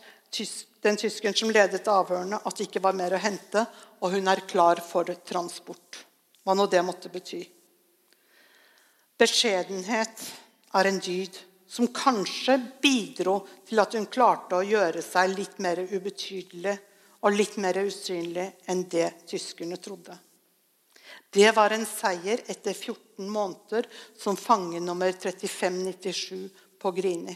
[0.86, 3.65] den tyskeren som ledet avhørene, at det ikke var mer å hente,
[4.04, 6.04] og hun er klar for transport.
[6.45, 7.41] Hva nå det måtte bety.
[9.17, 10.26] Beskjedenhet
[10.76, 15.82] er en dyd som kanskje bidro til at hun klarte å gjøre seg litt mer
[15.82, 16.76] ubetydelig
[17.26, 20.13] og litt mer usynlig enn det tyskerne trodde.
[21.34, 23.88] Det var en seier etter 14 måneder
[24.19, 27.36] som fange nummer 3597 på Grini.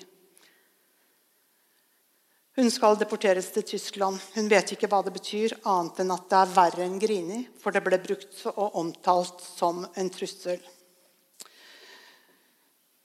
[2.59, 4.19] Hun skal deporteres til Tyskland.
[4.35, 7.71] Hun vet ikke hva det betyr, annet enn at det er verre enn Grini, for
[7.71, 10.59] det ble brukt og omtalt som en trussel.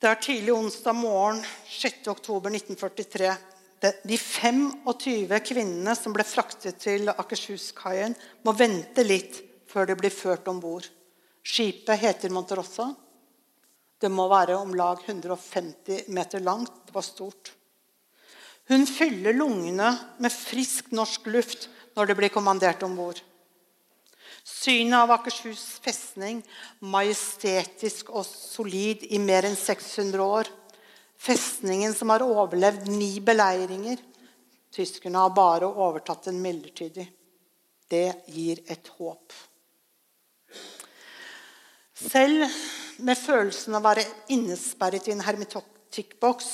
[0.02, 1.38] Det er tidlig onsdag morgen
[1.70, 3.30] 6.10.1943.
[4.02, 9.38] De 25 kvinnene som ble fraktet til Akershus-kaien, må vente litt
[9.70, 10.90] før de blir ført om bord.
[11.46, 12.90] Skipet heter Monterossa.
[14.02, 16.88] Det må være om lag 150 meter langt.
[16.88, 17.60] Det var stort.
[18.70, 19.90] Hun fyller lungene
[20.22, 23.20] med frisk norsk luft når det blir kommandert om bord.
[24.44, 26.42] Synet av Akershus festning,
[26.80, 30.50] majestetisk og solid i mer enn 600 år.
[31.16, 34.00] Festningen som har overlevd ni beleiringer.
[34.74, 37.06] Tyskerne har bare overtatt den midlertidig.
[37.88, 39.32] Det gir et håp.
[41.94, 42.48] Selv
[43.04, 46.50] med følelsen av å være innesperret i en hermetikkboks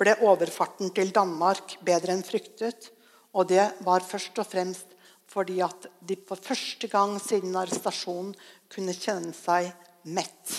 [0.00, 2.90] ble overfarten til Danmark bedre enn fryktet.
[3.36, 4.96] Og det var først og fremst
[5.30, 8.32] fordi at de for første gang siden arrestasjonen
[8.72, 9.68] kunne kjenne seg
[10.10, 10.56] mett.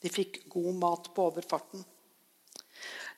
[0.00, 1.82] De fikk god mat på overfarten.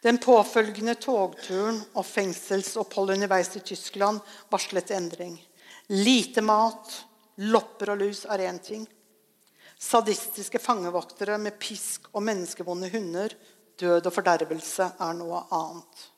[0.02, 4.18] Den påfølgende togturen og fengselsopphold underveis i Tyskland
[4.50, 5.36] varslet endring.
[5.94, 6.90] Lite mat,
[7.46, 8.82] lopper og lus er én ting.
[9.78, 13.30] Sadistiske fangevoktere med pisk og menneskevonde hunder,
[13.82, 16.08] død og fordervelse er noe annet.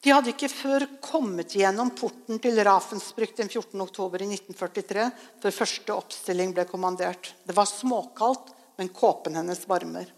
[0.00, 3.74] De hadde ikke før kommet gjennom porten til Ravensbrück den 14.
[3.84, 5.10] oktober i 1943,
[5.42, 7.34] før første oppstilling ble kommandert.
[7.44, 8.48] Det var småkaldt,
[8.80, 10.08] men kåpen hennes varmer.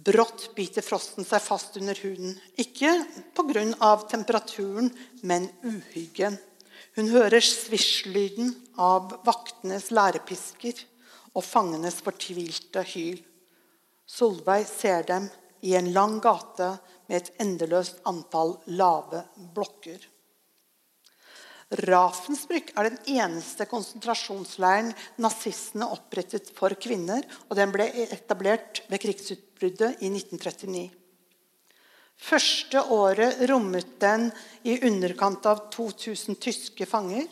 [0.00, 2.32] Brått biter frosten seg fast under huden.
[2.56, 2.94] Ikke
[3.36, 3.90] pga.
[4.08, 4.88] temperaturen,
[5.20, 6.38] men uhyggen.
[6.96, 10.80] Hun hører svisjlyden av vaktenes lærepisker
[11.34, 13.20] og fangenes fortvilte hyl.
[14.10, 15.28] Solveig ser dem
[15.66, 16.72] i en lang gate
[17.08, 19.22] med et endeløst antall lave
[19.54, 20.00] blokker.
[21.70, 24.90] Ravensbrück er den eneste konsentrasjonsleiren
[25.22, 30.88] nazistene opprettet for kvinner, og den ble etablert ved krigsutbruddet i 1939.
[32.20, 34.26] Første året rommet den
[34.66, 37.30] i underkant av 2000 tyske fanger.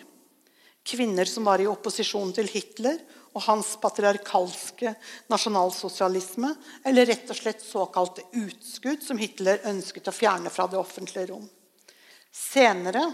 [0.86, 3.02] Kvinner som var i opposisjon til Hitler
[3.38, 4.92] og hans patriarkalske
[5.30, 6.50] nasjonalsosialisme,
[6.84, 11.46] eller rett og slett såkalte utskudd som Hitler ønsket å fjerne fra det offentlige rom.
[12.34, 13.04] Senere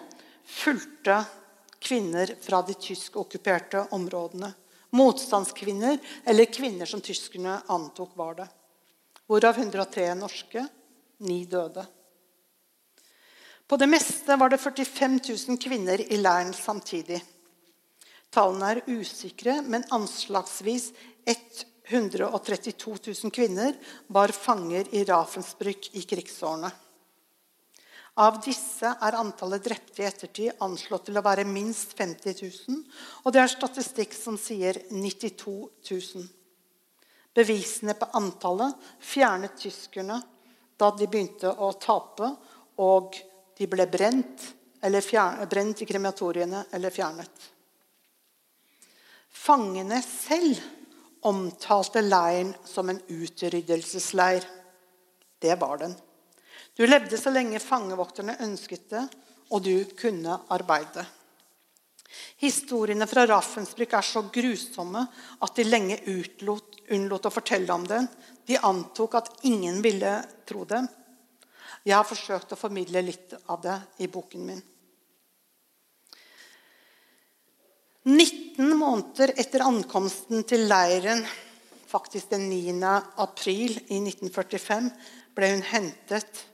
[0.49, 1.18] fulgte
[1.85, 4.49] kvinner fra de tyskokkuperte områdene.
[4.95, 8.49] Motstandskvinner eller kvinner som tyskerne antok var det.
[9.29, 10.64] Hvorav 103 norske,
[11.25, 11.85] ni døde.
[13.68, 17.20] På det meste var det 45 000 kvinner i leiren samtidig.
[18.35, 20.91] Tallene er usikre, men anslagsvis
[21.24, 23.76] 132 000 kvinner
[24.11, 26.72] var fanger i Rafensbrück i krigsårene.
[28.14, 32.37] Av disse er antallet drepte i ettertid anslått til å være minst 50
[32.68, 32.82] 000.
[33.26, 35.55] Og det er statistikk som sier 92
[35.91, 36.28] 000.
[37.35, 40.20] Bevisene på antallet fjernet tyskerne
[40.78, 42.30] da de begynte å tape,
[42.82, 43.18] og
[43.59, 44.47] de ble brent,
[45.07, 47.54] fjern, brent i krematoriene eller fjernet.
[49.35, 50.61] Fangene selv
[51.26, 54.45] omtalte leiren som en utryddelsesleir.
[55.43, 55.95] Det var den.
[56.76, 59.05] Du levde så lenge fangevokterne ønsket det,
[59.51, 61.05] og du kunne arbeide.
[62.43, 65.03] Historiene fra Raffensbrück er så grusomme
[65.43, 68.07] at de lenge utlot, unnlot å fortelle om den.
[68.47, 70.12] De antok at ingen ville
[70.47, 70.87] tro dem.
[71.85, 74.62] Jeg har forsøkt å formidle litt av det i boken min.
[78.05, 81.25] 19 måneder etter ankomsten til leiren,
[81.91, 82.75] faktisk den 9.
[83.23, 84.91] april i 1945,
[85.35, 86.45] ble hun hentet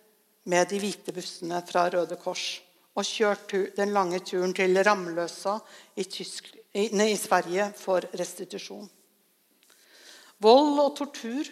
[0.48, 2.60] med de hvite bussene fra Røde Kors
[2.96, 5.58] og kjørt den lange turen til Ramløsa
[5.96, 8.88] i, Tysk, i, i Sverige for restitusjon.
[10.40, 11.44] Vold og tortur,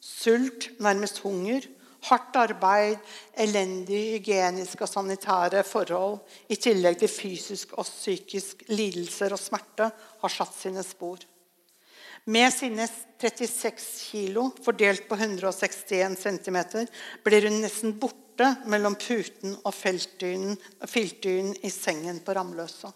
[0.00, 1.64] sult, nærmest hunger,
[2.08, 3.00] Hardt arbeid,
[3.36, 9.90] elendige hygieniske og sanitære forhold i tillegg til fysisk og psykisk lidelser og smerte
[10.22, 11.18] har satt sine spor.
[12.28, 12.84] Med sine
[13.20, 16.58] 36 kilo fordelt på 161 cm
[17.24, 22.92] blir hun nesten borte mellom puten og filtdynen i sengen på Ramløsa.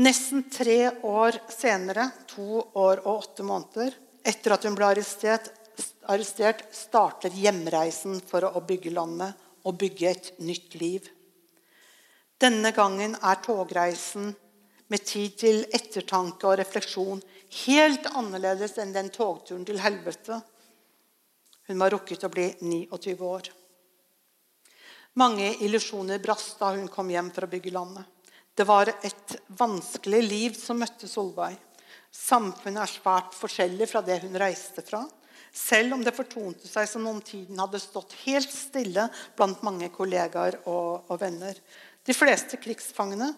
[0.00, 5.48] Nesten tre år senere, to år og åtte måneder etter at hun ble arrestert,
[6.10, 11.08] arrestert, starter hjemreisen for å bygge landet og bygge et nytt liv.
[12.40, 14.30] Denne gangen er togreisen
[14.90, 17.20] med tid til ettertanke og refleksjon
[17.66, 20.40] helt annerledes enn den togturen til helvete.
[21.68, 23.50] Hun var rukket å bli 29 år.
[25.20, 28.06] Mange illusjoner brast da hun kom hjem for å bygge landet.
[28.54, 31.58] Det var et vanskelig liv som møtte Solveig.
[32.10, 35.04] Samfunnet er svært forskjellig fra det hun reiste fra.
[35.52, 40.60] Selv om det fortonte seg som om tiden hadde stått helt stille blant mange kollegaer
[40.64, 41.58] og, og venner.
[42.06, 43.32] De fleste krigsfangene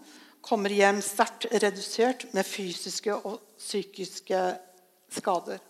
[0.44, 4.40] kommer hjem sterkt redusert med fysiske og psykiske
[5.12, 5.60] skader.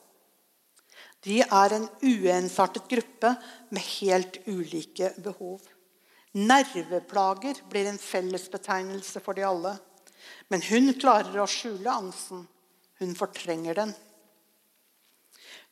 [1.23, 3.35] De er en uensartet gruppe
[3.71, 5.61] med helt ulike behov.
[6.33, 9.77] Nerveplager blir en fellesbetegnelse for de alle.
[10.51, 12.47] Men hun klarer å skjule angsten.
[13.03, 13.93] Hun fortrenger den.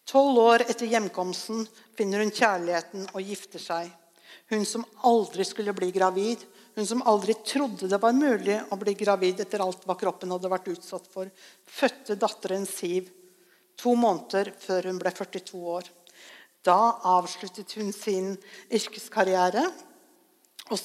[0.09, 3.91] Tolv år etter hjemkomsten finner hun kjærligheten og gifter seg.
[4.51, 6.43] Hun som aldri skulle bli gravid,
[6.75, 10.51] hun som aldri trodde det var mulig å bli gravid etter alt hva kroppen hadde
[10.51, 11.31] vært utsatt for,
[11.67, 13.11] fødte datteren Siv
[13.81, 15.87] to måneder før hun ble 42 år.
[16.65, 16.79] Da
[17.17, 18.35] avsluttet hun sin
[18.69, 19.63] yrkeskarriere,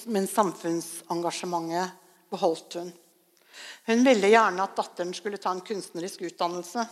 [0.07, 1.91] men samfunnsengasjementet
[2.31, 2.93] beholdt hun.
[3.85, 6.85] Hun ville gjerne at datteren skulle ta en kunstnerisk utdannelse.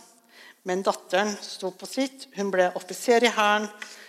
[0.64, 2.28] Men datteren sto på sitt.
[2.36, 3.68] Hun ble offiser i Hæren,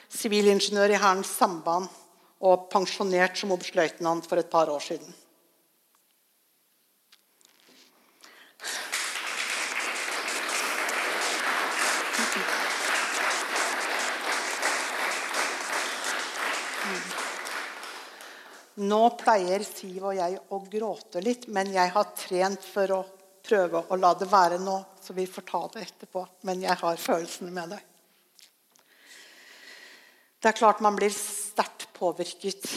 [0.09, 1.91] sivilingeniør i Hærens samband
[2.45, 5.13] og pensjonert som oberstløytnant for et par år siden.
[18.75, 22.97] Nå pleier Siv og jeg å gråte litt, men jeg har trent for å
[23.45, 26.25] prøve å la det være nå, så vi får ta det etterpå.
[26.49, 27.81] Men jeg har følelsene med det.
[30.41, 32.67] Det er klart man blir sterkt påvirket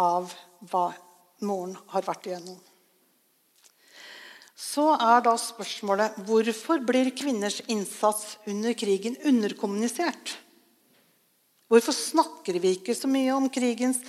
[0.00, 0.32] av
[0.68, 0.90] hva
[1.46, 2.58] moren har vært igjennom.
[4.60, 10.34] Så er da spørsmålet hvorfor blir kvinners innsats under krigen underkommunisert?
[11.70, 14.02] Hvorfor snakker vi ikke så mye om krigens,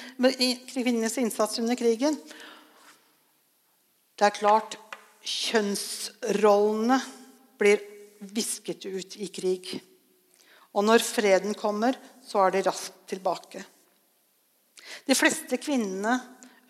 [0.73, 2.17] kvinnenes innsats under krigen?
[4.17, 4.75] Det er klart
[5.21, 6.97] kjønnsrollene
[7.61, 7.81] blir
[8.21, 9.73] visket ut i krig.
[10.77, 13.63] Og når freden kommer, så er de raskt tilbake.
[15.05, 16.15] De fleste kvinnene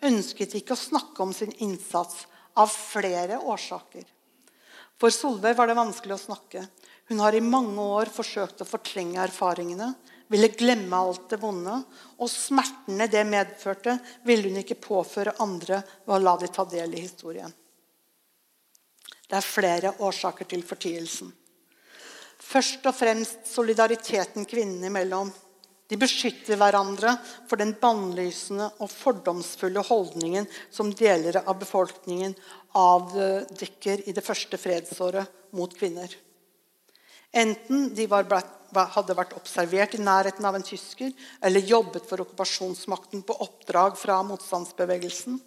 [0.02, 2.26] ønsket ikke å snakke om sin innsats
[2.58, 4.04] av flere årsaker.
[5.00, 6.64] For Solveig var det vanskelig å snakke.
[7.10, 9.92] Hun har i mange år forsøkt å fortrenge erfaringene,
[10.32, 11.74] ville glemme alt det vonde,
[12.16, 16.94] og smertene det medførte, ville hun ikke påføre andre ved å la de ta del
[16.96, 17.52] i historien.
[19.32, 21.30] Det er flere årsaker til fortielsen.
[22.36, 25.30] Først og fremst solidariteten kvinnene imellom.
[25.88, 27.14] De beskytter hverandre
[27.48, 32.34] for den bannlysende og fordomsfulle holdningen som deler av befolkningen
[32.76, 36.12] avdekker i det første fredsåret mot kvinner.
[37.32, 38.28] Enten de var,
[38.92, 44.20] hadde vært observert i nærheten av en tysker eller jobbet for okkupasjonsmakten på oppdrag fra
[44.28, 45.40] motstandsbevegelsen.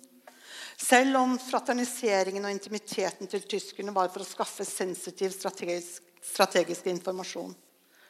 [0.76, 7.54] Selv om fraterniseringen og intimiteten til tyskerne var for å skaffe sensitiv strategisk, strategisk informasjon,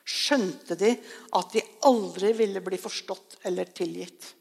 [0.05, 0.95] skjønte de
[1.37, 4.33] at de aldri ville bli forstått eller tilgitt.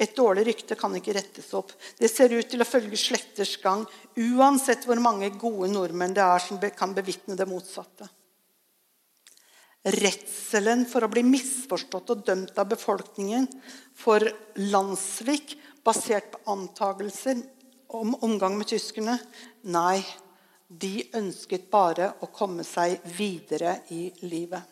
[0.00, 1.74] Et dårlig rykte kan ikke rettes opp.
[1.98, 3.82] Det ser ut til å følge slekters gang,
[4.16, 8.08] uansett hvor mange gode nordmenn det er som kan bevitne det motsatte.
[9.80, 13.46] Redselen for å bli misforstått og dømt av befolkningen
[13.96, 14.24] for
[14.60, 15.54] landssvik
[15.84, 17.40] basert på antagelser
[17.96, 19.16] om omgang med tyskerne
[19.72, 20.00] Nei,
[20.70, 24.62] de ønsket bare å komme seg videre i livet.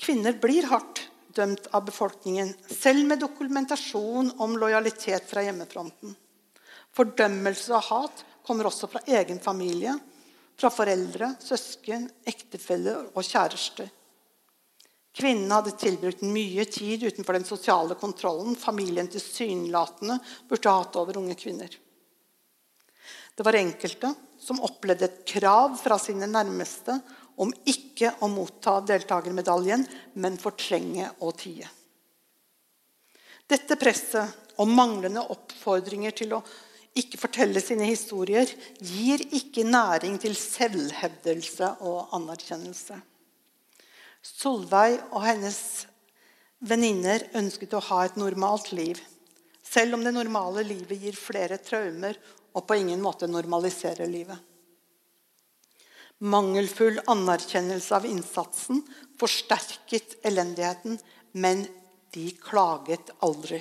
[0.00, 6.14] Kvinner blir hardt dømt av befolkningen, selv med dokumentasjon om lojalitet fra hjemmefronten.
[6.94, 9.94] Fordømmelse og hat kommer også fra egen familie,
[10.58, 13.88] fra foreldre, søsken, ektefeller og kjærester.
[15.14, 20.18] Kvinnene hadde tilbrukt mye tid utenfor den sosiale kontrollen familien tilsynelatende
[20.50, 21.70] burde hatt over unge kvinner.
[23.34, 24.10] Det var enkelte
[24.42, 26.98] som opplevde et krav fra sine nærmeste
[27.42, 29.86] om ikke å motta deltakermedaljen,
[30.18, 31.66] men fortrenge og tie.
[33.50, 36.42] Dette presset og manglende oppfordringer til å
[36.94, 43.00] ikke fortelle sine historier gir ikke næring til selvhevdelse og anerkjennelse.
[44.24, 45.58] Solveig og hennes
[46.64, 48.96] venninner ønsket å ha et normalt liv,
[49.64, 52.16] selv om det normale livet gir flere traumer
[52.54, 54.38] og på ingen måte normaliserer livet.
[56.24, 58.80] Mangelfull anerkjennelse av innsatsen
[59.20, 60.96] forsterket elendigheten,
[61.32, 61.66] men
[62.14, 63.60] de klaget aldri.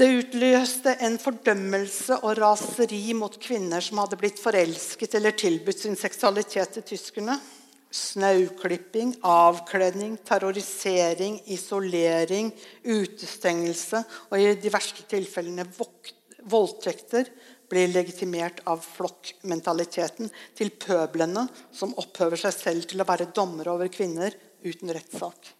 [0.00, 5.98] Det utløste en fordømmelse og raseri mot kvinner som hadde blitt forelsket eller tilbudt sin
[5.98, 7.36] seksualitet til tyskerne.
[7.90, 12.52] Snauklipping, avkledning, terrorisering, isolering,
[12.86, 15.66] utestengelse og i de verste tilfellene
[16.46, 17.32] voldtekter
[17.70, 23.90] blir legitimert av flokkmentaliteten til pøblene som opphøver seg selv til å være dommere over
[23.92, 25.54] kvinner uten rettssak.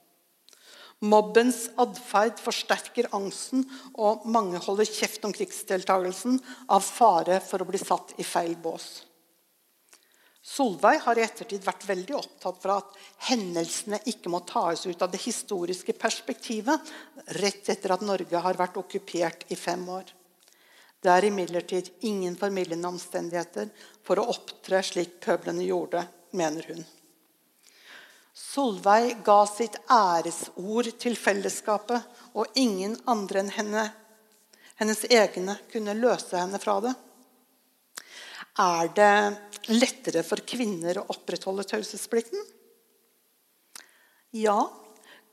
[1.00, 3.62] Mobbens atferd forsterker angsten,
[3.96, 6.36] og mange holder kjeft om krigsdeltakelsen
[6.68, 9.06] av fare for å bli satt i feil bås.
[10.50, 12.96] Solveig har i ettertid vært veldig opptatt for at
[13.28, 16.90] hendelsene ikke må tas ut av det historiske perspektivet
[17.38, 20.08] rett etter at Norge har vært okkupert i fem år.
[21.00, 23.70] Det er imidlertid ingen formildende omstendigheter
[24.04, 26.02] for å opptre slik pøblene gjorde,
[26.36, 26.82] mener hun.
[28.34, 32.02] Solveig ga sitt æresord til fellesskapet,
[32.34, 33.86] og ingen andre enn henne,
[34.80, 36.94] hennes egne kunne løse henne fra det.
[38.60, 42.42] Er det lettere for kvinner å opprettholde taushetsplikten?
[44.36, 44.58] Ja,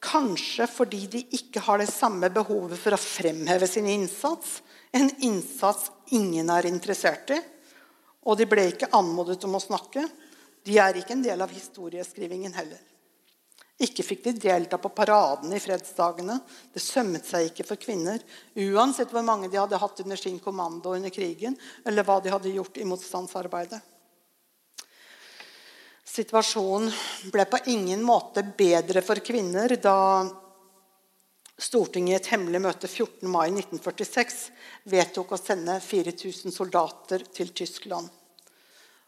[0.01, 4.61] kanskje fordi de ikke har det samme behovet for å fremheve sin innsats
[4.91, 7.39] en innsats ingen er interessert i.
[8.27, 10.03] Og de ble ikke anmodet om å snakke.
[10.65, 12.79] De er ikke en del av historieskrivingen heller.
[13.77, 16.39] Ikke fikk de delta på paradene i fredsdagene.
[16.73, 18.23] Det sømmet seg ikke for kvinner,
[18.57, 21.53] uansett hvor mange de hadde hatt under sin kommando under krigen,
[21.85, 23.79] eller hva de hadde gjort i motstandsarbeidet.
[26.07, 26.89] Situasjonen
[27.29, 29.97] ble på ingen måte bedre for kvinner da
[31.57, 33.25] Stortinget i et hemmelig møte 14.
[33.33, 34.35] mai 1946
[34.93, 38.11] vedtok å sende 4000 soldater til Tyskland.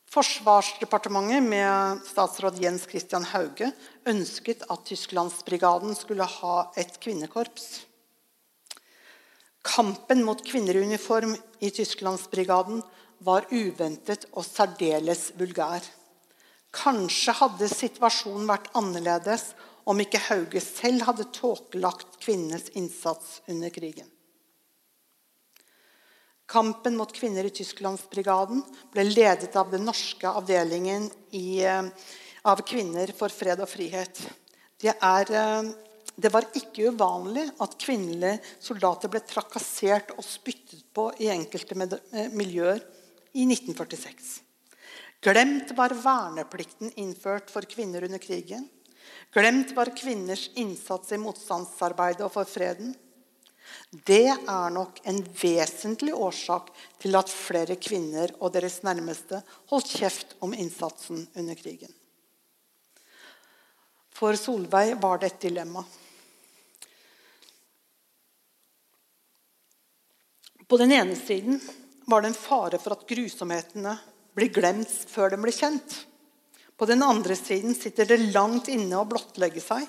[0.09, 3.67] Forsvarsdepartementet med statsråd Jens Christian Hauge
[4.09, 7.83] ønsket at Tysklandsbrigaden skulle ha et kvinnekorps.
[9.61, 12.81] Kampen mot kvinner i uniform i Tysklandsbrigaden
[13.21, 15.85] var uventet og særdeles vulgær.
[16.73, 19.51] Kanskje hadde situasjonen vært annerledes
[19.85, 24.09] om ikke Hauge selv hadde tåkelagt kvinnenes innsats under krigen.
[26.49, 31.05] Kampen mot kvinner i Tysklandsbrigaden ble ledet av den norske avdelingen
[31.37, 31.83] i, eh,
[32.49, 34.17] av Kvinner for fred og frihet.
[34.81, 35.69] Det, er, eh,
[36.17, 42.29] det var ikke uvanlig at kvinnelige soldater ble trakassert og spyttet på i enkelte eh,
[42.33, 42.81] miljøer
[43.33, 44.41] i 1946.
[45.21, 48.65] Glemt var verneplikten innført for kvinner under krigen.
[49.35, 52.95] Glemt var kvinners innsats i motstandsarbeidet og for freden.
[53.89, 56.69] Det er nok en vesentlig årsak
[57.01, 59.41] til at flere kvinner og deres nærmeste
[59.71, 61.93] holdt kjeft om innsatsen under krigen.
[64.13, 65.83] For Solveig var det et dilemma.
[70.69, 71.57] På den ene siden
[72.05, 73.95] var det en fare for at grusomhetene
[74.37, 75.95] blir glemt før de blir kjent.
[76.77, 79.87] På den andre siden sitter det langt inne å blottlegge seg.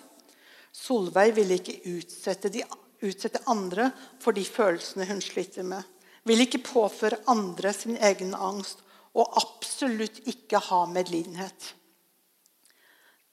[0.72, 2.64] Solveig ville ikke utsette de
[3.06, 3.90] utsette andre
[4.20, 5.82] for de følelsene hun sliter med.
[6.28, 8.82] Vil ikke påføre andre sin egen angst
[9.16, 11.72] og absolutt ikke ha medlidenhet.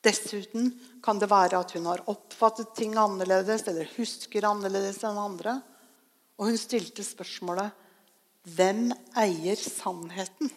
[0.05, 0.71] Dessuten
[1.03, 5.57] kan det være at hun har oppfattet ting annerledes eller husker annerledes enn andre.
[6.37, 7.85] Og hun stilte spørsmålet
[8.55, 10.51] hvem eier sannheten?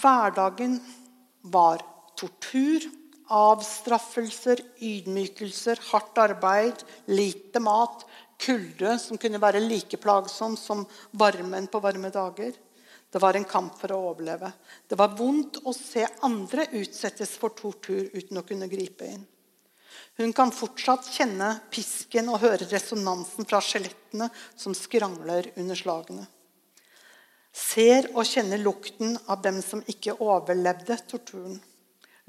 [0.00, 0.78] Hverdagen
[1.52, 1.84] var
[2.18, 2.86] tortur
[3.34, 8.04] Avstraffelser, ydmykelser, hardt arbeid, lite mat,
[8.38, 10.84] kulde som kunne være like plagsom som
[11.18, 12.54] varmen på varme dager.
[13.10, 14.50] Det var en kamp for å overleve.
[14.90, 19.22] Det var vondt å se andre utsettes for tortur uten å kunne gripe inn.
[20.18, 26.26] Hun kan fortsatt kjenne pisken og høre resonansen fra skjelettene som skrangler under slagene.
[27.54, 31.60] Ser og kjenner lukten av dem som ikke overlevde torturen.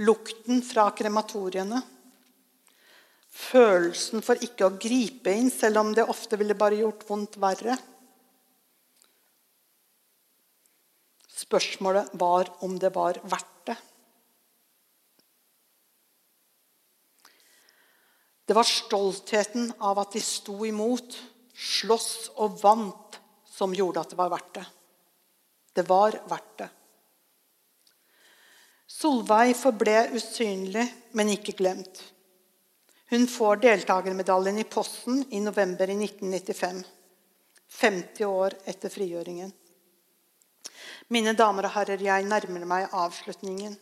[0.03, 1.79] Lukten fra krematoriene.
[3.35, 7.75] Følelsen for ikke å gripe inn, selv om det ofte ville bare gjort vondt verre.
[11.35, 13.75] Spørsmålet var om det var verdt det.
[18.45, 21.17] Det var stoltheten av at de sto imot,
[21.55, 23.19] sloss og vant,
[23.55, 24.65] som gjorde at det var verdt det.
[25.75, 26.67] Det var verdt det.
[28.95, 30.85] Solveig forble usynlig,
[31.17, 31.99] men ikke glemt.
[33.11, 36.79] Hun får deltakermedaljen i posten i november i 1995.
[37.75, 39.51] 50 år etter frigjøringen.
[41.11, 43.75] Mine damer og herrer, jeg nærmer meg avslutningen.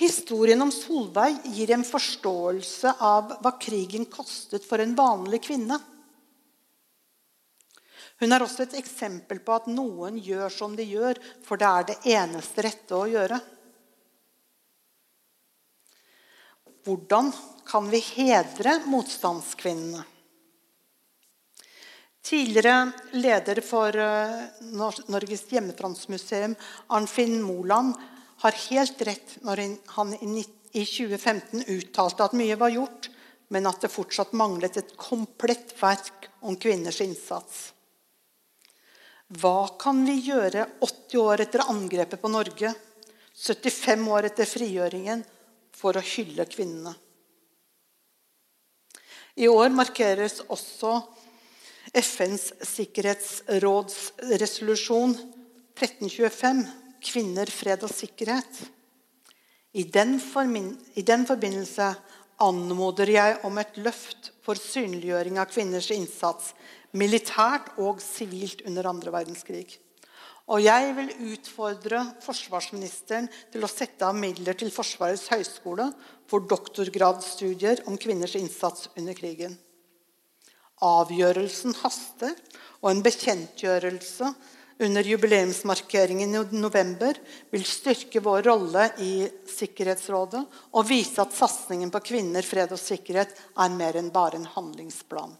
[0.00, 5.78] Historien om Solveig gir en forståelse av hva krigen kostet for en vanlig kvinne.
[8.20, 11.88] Hun er også et eksempel på at noen gjør som de gjør, for det er
[11.88, 13.40] det eneste rette å gjøre.
[16.84, 17.32] Hvordan
[17.68, 20.04] kan vi hedre motstandskvinnene?
[22.24, 24.40] Tidligere leder for eh,
[25.10, 26.54] Norges hjemmefrontsmuseum,
[26.92, 27.94] Arnfinn Moland,
[28.40, 29.62] har helt rett når
[29.96, 33.08] han i 2015 uttalte at mye var gjort,
[33.50, 37.72] men at det fortsatt manglet et komplett verk om kvinners innsats.
[39.40, 42.72] Hva kan vi gjøre 80 år etter angrepet på Norge,
[43.36, 45.22] 75 år etter frigjøringen
[45.80, 46.92] for å hylle kvinnene.
[49.40, 51.00] I år markeres også
[51.96, 55.16] FNs sikkerhetsrådsresolusjon
[55.80, 56.60] 1325
[57.00, 58.58] Kvinner, fred og sikkerhet.
[59.72, 61.86] I den forbindelse
[62.44, 66.52] anmoder jeg om et løft for synliggjøring av kvinners innsats
[66.92, 69.78] militært og sivilt under andre verdenskrig.
[70.50, 75.86] Og jeg vil utfordre forsvarsministeren til å sette av midler til Forsvarets høgskole
[76.30, 79.54] for doktorgradsstudier om kvinners innsats under krigen.
[80.82, 82.34] Avgjørelsen haster,
[82.80, 84.30] og en bekjentgjørelse
[84.80, 87.18] under jubileumsmarkeringen i november
[87.52, 90.40] vil styrke vår rolle i Sikkerhetsrådet
[90.72, 95.36] og vise at satsingen på kvinner, fred og sikkerhet er mer enn bare en handlingsplan.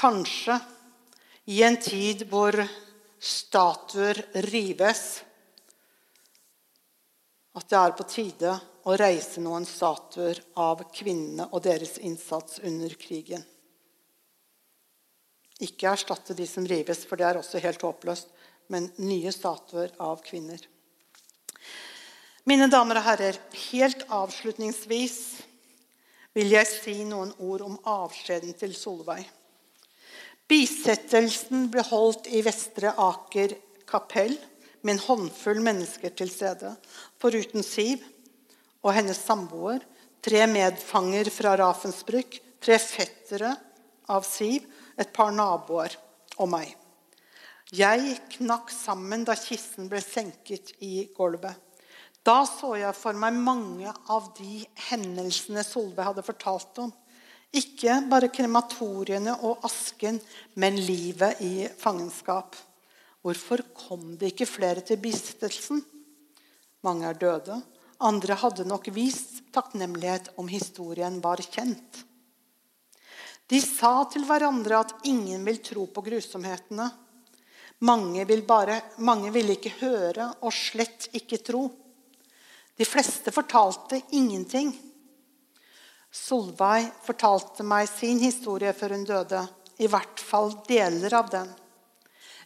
[0.00, 0.56] Kanskje
[1.44, 2.56] i en tid hvor
[3.20, 5.22] statuer rives,
[7.56, 8.52] at det er på tide
[8.88, 13.42] å reise noen statuer av kvinnene og deres innsats under krigen.
[15.60, 18.30] Ikke erstatte de som rives, for det er også helt håpløst,
[18.72, 20.62] men nye statuer av kvinner.
[22.48, 23.36] Mine damer og herrer,
[23.68, 25.18] helt avslutningsvis
[26.38, 29.26] vil jeg si noen ord om avskjeden til Solveig.
[30.50, 33.52] Bisettelsen ble holdt i Vestre Aker
[33.86, 34.32] kapell
[34.82, 36.72] med en håndfull mennesker til stede,
[37.22, 38.02] foruten Siv
[38.82, 39.84] og hennes samboer,
[40.18, 43.52] tre medfanger fra Ravensbrück, tre fettere
[44.10, 44.66] av Siv,
[44.98, 45.94] et par naboer
[46.42, 46.74] og meg.
[47.70, 51.54] Jeg knakk sammen da kisten ble senket i gulvet.
[52.26, 56.90] Da så jeg for meg mange av de hendelsene Solveig hadde fortalt om.
[57.50, 60.20] Ikke bare krematoriene og asken,
[60.54, 62.54] men livet i fangenskap.
[63.20, 65.82] Hvorfor kom det ikke flere til bistelsen?
[66.86, 67.58] Mange er døde.
[68.00, 72.04] Andre hadde nok vist takknemlighet om historien var kjent.
[73.50, 76.86] De sa til hverandre at ingen vil tro på grusomhetene.
[77.82, 81.64] Mange vil, bare, mange ville ikke høre og slett ikke tro.
[82.78, 84.70] De fleste fortalte ingenting.
[86.10, 89.44] Solveig fortalte meg sin historie før hun døde.
[89.80, 91.50] I hvert fall deler av den.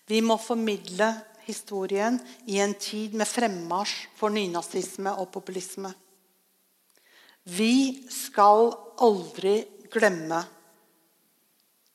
[0.06, 1.08] Vi må formidle
[1.46, 5.90] historien i en tid med fremmarsj for nynazisme og populisme.
[7.44, 8.70] Vi skal
[9.04, 9.58] aldri
[9.92, 10.44] glemme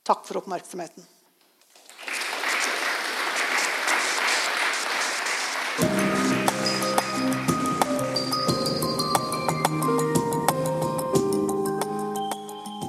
[0.09, 1.03] Takk for oppmerksomheten.